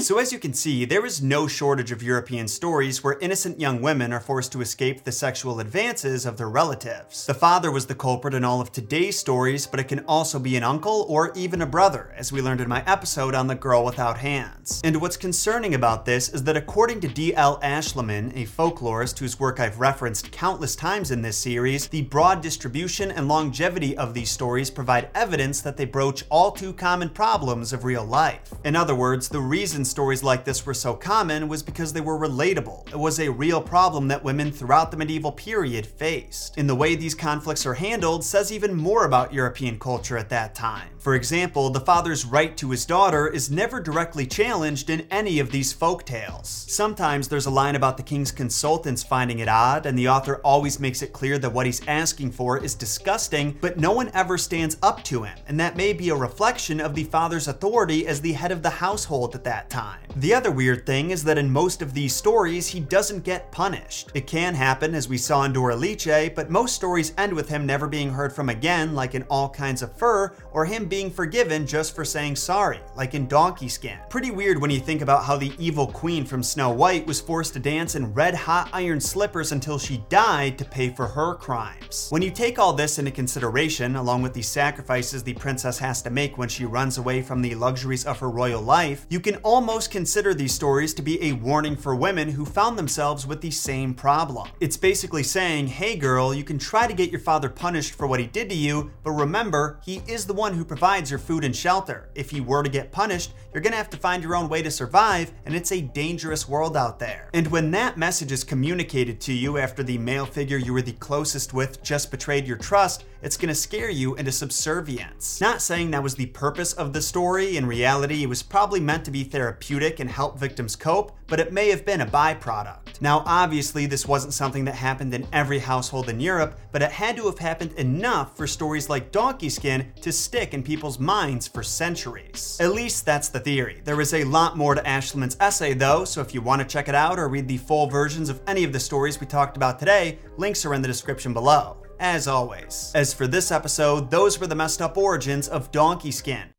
So, 0.00 0.18
as 0.18 0.32
you 0.32 0.38
can 0.38 0.54
see, 0.54 0.86
there 0.86 1.04
is 1.04 1.20
no 1.20 1.46
shortage 1.46 1.92
of 1.92 2.02
European 2.02 2.48
stories 2.48 3.04
where 3.04 3.18
innocent 3.20 3.60
young 3.60 3.82
women 3.82 4.14
are 4.14 4.18
forced 4.18 4.50
to 4.52 4.62
escape 4.62 5.04
the 5.04 5.12
sexual 5.12 5.60
advances 5.60 6.24
of 6.24 6.38
their 6.38 6.48
relatives. 6.48 7.26
The 7.26 7.34
father 7.34 7.70
was 7.70 7.84
the 7.84 7.94
culprit 7.94 8.32
in 8.32 8.42
all 8.42 8.62
of 8.62 8.72
today's 8.72 9.18
stories, 9.18 9.66
but 9.66 9.78
it 9.78 9.88
can 9.88 10.00
also 10.06 10.38
be 10.38 10.56
an 10.56 10.64
uncle 10.64 11.04
or 11.08 11.32
even 11.36 11.60
a 11.60 11.66
brother, 11.66 12.14
as 12.16 12.32
we 12.32 12.40
learned 12.40 12.62
in 12.62 12.68
my 12.68 12.82
episode 12.86 13.34
on 13.34 13.46
The 13.46 13.54
Girl 13.54 13.84
Without 13.84 14.16
Hands. 14.18 14.80
And 14.82 15.00
what's 15.02 15.18
concerning 15.18 15.74
about 15.74 16.06
this 16.06 16.30
is 16.30 16.44
that 16.44 16.56
according 16.56 17.00
to 17.02 17.08
D.L. 17.08 17.60
Ashliman, 17.60 18.32
a 18.34 18.46
folklorist 18.46 19.18
whose 19.18 19.38
work 19.38 19.60
I've 19.60 19.80
referenced 19.80 20.32
countless 20.32 20.74
times 20.74 21.10
in 21.10 21.20
this 21.20 21.36
series, 21.36 21.88
the 21.88 22.02
broad 22.02 22.40
distribution 22.40 23.10
and 23.10 23.28
longevity 23.28 23.96
of 23.98 24.14
these 24.14 24.30
stories 24.30 24.70
provide 24.70 25.10
evidence 25.14 25.60
that 25.60 25.76
they 25.76 25.84
broach 25.84 26.24
all 26.30 26.50
too 26.50 26.72
common 26.72 27.10
problems 27.10 27.74
of 27.74 27.84
real 27.84 28.04
life. 28.04 28.54
In 28.64 28.74
other 28.74 28.94
words, 28.94 29.28
the 29.28 29.40
reason 29.40 29.84
stories 29.90 30.22
like 30.22 30.44
this 30.44 30.64
were 30.64 30.74
so 30.74 30.94
common 30.94 31.48
was 31.48 31.62
because 31.62 31.92
they 31.92 32.00
were 32.00 32.18
relatable. 32.18 32.88
It 32.88 32.98
was 32.98 33.18
a 33.18 33.28
real 33.28 33.60
problem 33.60 34.08
that 34.08 34.24
women 34.24 34.52
throughout 34.52 34.90
the 34.90 34.96
medieval 34.96 35.32
period 35.32 35.86
faced. 35.86 36.56
And 36.56 36.68
the 36.68 36.74
way 36.74 36.94
these 36.94 37.14
conflicts 37.14 37.66
are 37.66 37.74
handled 37.74 38.24
says 38.24 38.52
even 38.52 38.74
more 38.74 39.04
about 39.04 39.34
European 39.34 39.78
culture 39.78 40.16
at 40.16 40.30
that 40.30 40.54
time. 40.54 40.88
For 40.98 41.14
example, 41.14 41.70
the 41.70 41.80
father's 41.80 42.24
right 42.24 42.56
to 42.58 42.70
his 42.70 42.84
daughter 42.84 43.26
is 43.26 43.50
never 43.50 43.80
directly 43.80 44.26
challenged 44.26 44.90
in 44.90 45.06
any 45.10 45.38
of 45.40 45.50
these 45.50 45.72
folk 45.72 46.04
tales. 46.04 46.48
Sometimes 46.48 47.26
there's 47.26 47.46
a 47.46 47.50
line 47.50 47.74
about 47.74 47.96
the 47.96 48.02
king's 48.02 48.30
consultants 48.30 49.02
finding 49.02 49.38
it 49.38 49.48
odd, 49.48 49.86
and 49.86 49.98
the 49.98 50.08
author 50.08 50.40
always 50.44 50.78
makes 50.78 51.02
it 51.02 51.12
clear 51.12 51.38
that 51.38 51.52
what 51.52 51.66
he's 51.66 51.86
asking 51.88 52.32
for 52.32 52.62
is 52.62 52.74
disgusting, 52.74 53.56
but 53.60 53.78
no 53.78 53.92
one 53.92 54.10
ever 54.12 54.36
stands 54.36 54.76
up 54.82 55.02
to 55.04 55.22
him, 55.22 55.36
and 55.48 55.58
that 55.58 55.76
may 55.76 55.92
be 55.94 56.10
a 56.10 56.14
reflection 56.14 56.80
of 56.80 56.94
the 56.94 57.04
father's 57.04 57.48
authority 57.48 58.06
as 58.06 58.20
the 58.20 58.32
head 58.32 58.52
of 58.52 58.62
the 58.62 58.70
household 58.70 59.34
at 59.34 59.44
that 59.44 59.70
time. 59.70 59.79
The 60.16 60.34
other 60.34 60.50
weird 60.50 60.86
thing 60.86 61.10
is 61.10 61.22
that 61.24 61.38
in 61.38 61.50
most 61.50 61.82
of 61.82 61.94
these 61.94 62.14
stories, 62.14 62.66
he 62.66 62.80
doesn't 62.80 63.24
get 63.24 63.50
punished. 63.52 64.10
It 64.12 64.26
can 64.26 64.54
happen, 64.54 64.94
as 64.94 65.08
we 65.08 65.16
saw 65.16 65.44
in 65.44 65.52
Dora 65.52 65.70
Doralice, 65.70 66.34
but 66.34 66.50
most 66.50 66.74
stories 66.74 67.12
end 67.16 67.32
with 67.32 67.48
him 67.48 67.64
never 67.64 67.86
being 67.86 68.10
heard 68.10 68.32
from 68.32 68.48
again, 68.48 68.94
like 68.94 69.14
in 69.14 69.22
All 69.24 69.48
Kinds 69.48 69.82
of 69.82 69.92
Fur, 69.96 70.32
or 70.52 70.64
him 70.64 70.86
being 70.86 71.10
forgiven 71.10 71.66
just 71.66 71.94
for 71.94 72.04
saying 72.04 72.36
sorry, 72.36 72.80
like 72.96 73.14
in 73.14 73.28
Donkey 73.28 73.68
Skin. 73.68 73.98
Pretty 74.08 74.30
weird 74.30 74.60
when 74.60 74.70
you 74.70 74.80
think 74.80 75.00
about 75.00 75.24
how 75.24 75.36
the 75.36 75.52
evil 75.58 75.86
queen 75.86 76.24
from 76.24 76.42
Snow 76.42 76.70
White 76.70 77.06
was 77.06 77.20
forced 77.20 77.52
to 77.54 77.60
dance 77.60 77.94
in 77.94 78.12
red 78.12 78.34
hot 78.34 78.68
iron 78.72 79.00
slippers 79.00 79.52
until 79.52 79.78
she 79.78 80.04
died 80.08 80.58
to 80.58 80.64
pay 80.64 80.88
for 80.90 81.06
her 81.06 81.34
crimes. 81.36 82.08
When 82.10 82.22
you 82.22 82.30
take 82.30 82.58
all 82.58 82.72
this 82.72 82.98
into 82.98 83.10
consideration, 83.10 83.96
along 83.96 84.22
with 84.22 84.34
the 84.34 84.42
sacrifices 84.42 85.22
the 85.22 85.34
princess 85.34 85.78
has 85.78 86.02
to 86.02 86.10
make 86.10 86.36
when 86.36 86.48
she 86.48 86.64
runs 86.64 86.98
away 86.98 87.22
from 87.22 87.42
the 87.42 87.54
luxuries 87.54 88.06
of 88.06 88.18
her 88.18 88.30
royal 88.30 88.62
life, 88.62 89.06
you 89.08 89.20
can 89.20 89.36
almost 89.60 89.90
consider 89.90 90.32
these 90.32 90.54
stories 90.54 90.94
to 90.94 91.02
be 91.02 91.22
a 91.22 91.34
warning 91.34 91.76
for 91.76 91.94
women 91.94 92.30
who 92.30 92.46
found 92.46 92.78
themselves 92.78 93.26
with 93.26 93.42
the 93.42 93.50
same 93.50 93.92
problem. 93.92 94.48
It's 94.58 94.78
basically 94.78 95.22
saying, 95.22 95.66
hey 95.66 95.96
girl, 95.96 96.32
you 96.32 96.44
can 96.44 96.58
try 96.58 96.86
to 96.86 96.94
get 96.94 97.10
your 97.10 97.20
father 97.20 97.50
punished 97.50 97.92
for 97.92 98.06
what 98.06 98.20
he 98.20 98.26
did 98.26 98.48
to 98.48 98.54
you, 98.54 98.90
but 99.02 99.10
remember, 99.10 99.78
he 99.84 100.00
is 100.08 100.24
the 100.24 100.32
one 100.32 100.54
who 100.54 100.64
provides 100.64 101.10
your 101.10 101.18
food 101.18 101.44
and 101.44 101.54
shelter. 101.54 102.08
If 102.14 102.30
he 102.30 102.40
were 102.40 102.62
to 102.62 102.70
get 102.70 102.90
punished, 102.90 103.34
you're 103.52 103.62
gonna 103.62 103.76
have 103.76 103.90
to 103.90 103.98
find 103.98 104.22
your 104.22 104.34
own 104.34 104.48
way 104.48 104.62
to 104.62 104.70
survive, 104.70 105.30
and 105.44 105.54
it's 105.54 105.72
a 105.72 105.82
dangerous 105.82 106.48
world 106.48 106.74
out 106.74 106.98
there. 106.98 107.28
And 107.34 107.46
when 107.48 107.70
that 107.72 107.98
message 107.98 108.32
is 108.32 108.42
communicated 108.42 109.20
to 109.20 109.34
you 109.34 109.58
after 109.58 109.82
the 109.82 109.98
male 109.98 110.24
figure 110.24 110.56
you 110.56 110.72
were 110.72 110.80
the 110.80 110.92
closest 110.92 111.52
with 111.52 111.82
just 111.82 112.10
betrayed 112.10 112.46
your 112.46 112.56
trust, 112.56 113.04
it's 113.22 113.36
gonna 113.36 113.54
scare 113.54 113.90
you 113.90 114.14
into 114.16 114.32
subservience. 114.32 115.40
Not 115.40 115.62
saying 115.62 115.90
that 115.90 116.02
was 116.02 116.14
the 116.14 116.26
purpose 116.26 116.72
of 116.72 116.92
the 116.92 117.02
story, 117.02 117.56
in 117.56 117.66
reality, 117.66 118.22
it 118.22 118.28
was 118.28 118.42
probably 118.42 118.80
meant 118.80 119.04
to 119.04 119.10
be 119.10 119.24
therapeutic 119.24 120.00
and 120.00 120.10
help 120.10 120.38
victims 120.38 120.76
cope, 120.76 121.16
but 121.26 121.40
it 121.40 121.52
may 121.52 121.70
have 121.70 121.84
been 121.84 122.00
a 122.00 122.06
byproduct. 122.06 123.00
Now, 123.00 123.22
obviously, 123.24 123.86
this 123.86 124.06
wasn't 124.06 124.34
something 124.34 124.64
that 124.64 124.74
happened 124.74 125.14
in 125.14 125.26
every 125.32 125.58
household 125.58 126.08
in 126.08 126.18
Europe, 126.20 126.58
but 126.72 126.82
it 126.82 126.90
had 126.90 127.16
to 127.16 127.26
have 127.26 127.38
happened 127.38 127.72
enough 127.74 128.36
for 128.36 128.46
stories 128.46 128.88
like 128.88 129.12
Donkey 129.12 129.48
Skin 129.48 129.92
to 130.00 130.12
stick 130.12 130.54
in 130.54 130.62
people's 130.62 130.98
minds 130.98 131.46
for 131.46 131.62
centuries. 131.62 132.58
At 132.60 132.72
least 132.72 133.06
that's 133.06 133.28
the 133.28 133.40
theory. 133.40 133.80
There 133.84 134.00
is 134.00 134.12
a 134.14 134.24
lot 134.24 134.56
more 134.56 134.74
to 134.74 134.82
Ashliman's 134.82 135.36
essay, 135.40 135.74
though, 135.74 136.04
so 136.04 136.20
if 136.20 136.34
you 136.34 136.42
want 136.42 136.62
to 136.62 136.68
check 136.68 136.88
it 136.88 136.94
out 136.94 137.18
or 137.18 137.28
read 137.28 137.48
the 137.48 137.58
full 137.58 137.86
versions 137.86 138.28
of 138.28 138.40
any 138.46 138.64
of 138.64 138.72
the 138.72 138.80
stories 138.80 139.20
we 139.20 139.26
talked 139.26 139.56
about 139.56 139.78
today, 139.78 140.18
links 140.36 140.64
are 140.64 140.74
in 140.74 140.82
the 140.82 140.88
description 140.88 141.32
below 141.32 141.76
as 142.00 142.26
always. 142.26 142.90
As 142.94 143.14
for 143.14 143.28
this 143.28 143.52
episode, 143.52 144.10
those 144.10 144.40
were 144.40 144.48
the 144.48 144.56
messed 144.56 144.82
up 144.82 144.96
origins 144.96 145.46
of 145.46 145.70
Donkey 145.70 146.10
Skin. 146.10 146.54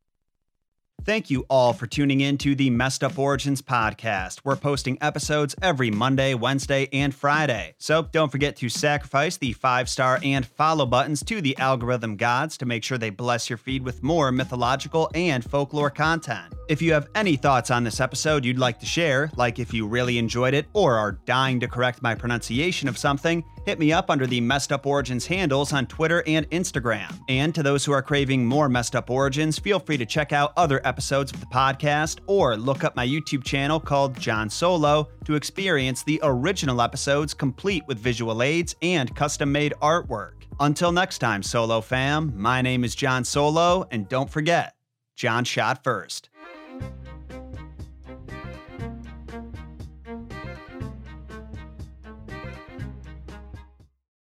Thank 1.04 1.32
you 1.32 1.48
all 1.50 1.74
for 1.74 1.88
tuning 1.88 2.22
in 2.22 2.38
to 2.40 2.54
the 2.54 2.70
Messed 2.70 3.04
Up 3.04 3.18
Origins 3.18 3.60
podcast. 3.60 4.42
We're 4.44 4.56
posting 4.56 5.00
episodes 5.02 5.56
every 5.60 5.90
Monday, 5.90 6.36
Wednesday, 6.36 6.88
and 6.94 7.14
Friday. 7.14 7.74
So 7.80 8.04
don't 8.12 8.32
forget 8.32 8.56
to 8.58 8.70
sacrifice 8.70 9.36
the 9.38 9.54
five 9.54 9.90
star 9.90 10.20
and 10.24 10.46
follow 10.46 10.86
buttons 10.86 11.24
to 11.24 11.42
the 11.42 11.58
algorithm 11.58 12.18
gods 12.18 12.56
to 12.60 12.68
make 12.68 12.84
sure 12.84 13.00
they 13.00 13.10
bless 13.10 13.50
your 13.50 13.58
feed 13.58 13.84
with 13.84 14.04
more 14.04 14.32
mythological 14.32 15.10
and 15.16 15.44
folklore 15.44 15.90
content. 15.90 16.54
If 16.70 16.84
you 16.84 16.94
have 16.94 17.10
any 17.16 17.36
thoughts 17.36 17.72
on 17.72 17.84
this 17.84 18.00
episode 18.00 18.46
you'd 18.46 18.60
like 18.60 18.80
to 18.82 18.86
share, 18.86 19.32
like 19.36 19.58
if 19.58 19.74
you 19.74 19.88
really 19.88 20.20
enjoyed 20.20 20.54
it 20.54 20.68
or 20.74 20.98
are 20.98 21.14
dying 21.26 21.60
to 21.62 21.68
correct 21.68 22.04
my 22.04 22.14
pronunciation 22.14 22.88
of 22.88 22.96
something, 22.96 23.44
hit 23.66 23.80
me 23.80 23.92
up 23.92 24.10
under 24.10 24.26
the 24.26 24.42
Messed 24.42 24.72
Up 24.72 24.86
Origins 24.86 25.26
handles 25.26 25.74
on 25.74 25.86
Twitter 25.88 26.24
and 26.28 26.50
Instagram. 26.50 27.20
And 27.30 27.54
to 27.56 27.64
those 27.64 27.86
who 27.86 27.92
are 27.92 28.02
craving 28.02 28.46
more 28.46 28.70
Messed 28.70 28.96
Up 28.96 29.10
Origins, 29.10 29.60
feel 29.60 29.80
free 29.80 29.98
to 29.98 30.06
check 30.06 30.32
out 30.34 30.54
other 30.58 30.82
episodes 30.84 31.32
of 31.32 31.40
the 31.40 31.46
podcast 31.48 32.20
or 32.28 32.58
look 32.58 32.84
up 32.84 32.96
my 32.96 33.08
YouTube 33.08 33.44
channel 33.44 33.80
called 33.80 34.20
Jon 34.20 34.50
Solo 34.50 35.10
to 35.26 35.36
experience 35.36 36.04
the 36.04 36.20
original 36.24 36.82
episodes 36.82 37.34
complete 37.34 37.84
with 37.88 38.00
visual 38.00 38.42
aids 38.42 38.76
and 38.82 39.16
custom 39.16 39.52
made 39.52 39.74
artwork. 39.82 40.44
Until 40.60 40.92
next 40.92 41.20
time, 41.20 41.44
Solo 41.44 41.82
fam, 41.82 42.34
my 42.36 42.62
name 42.62 42.84
is 42.84 42.96
Jon 42.96 43.24
Solo, 43.24 43.88
and 43.92 44.08
don't 44.10 44.30
forget, 44.30 44.76
Jon 45.16 45.44
shot 45.44 45.84
first. 45.84 46.31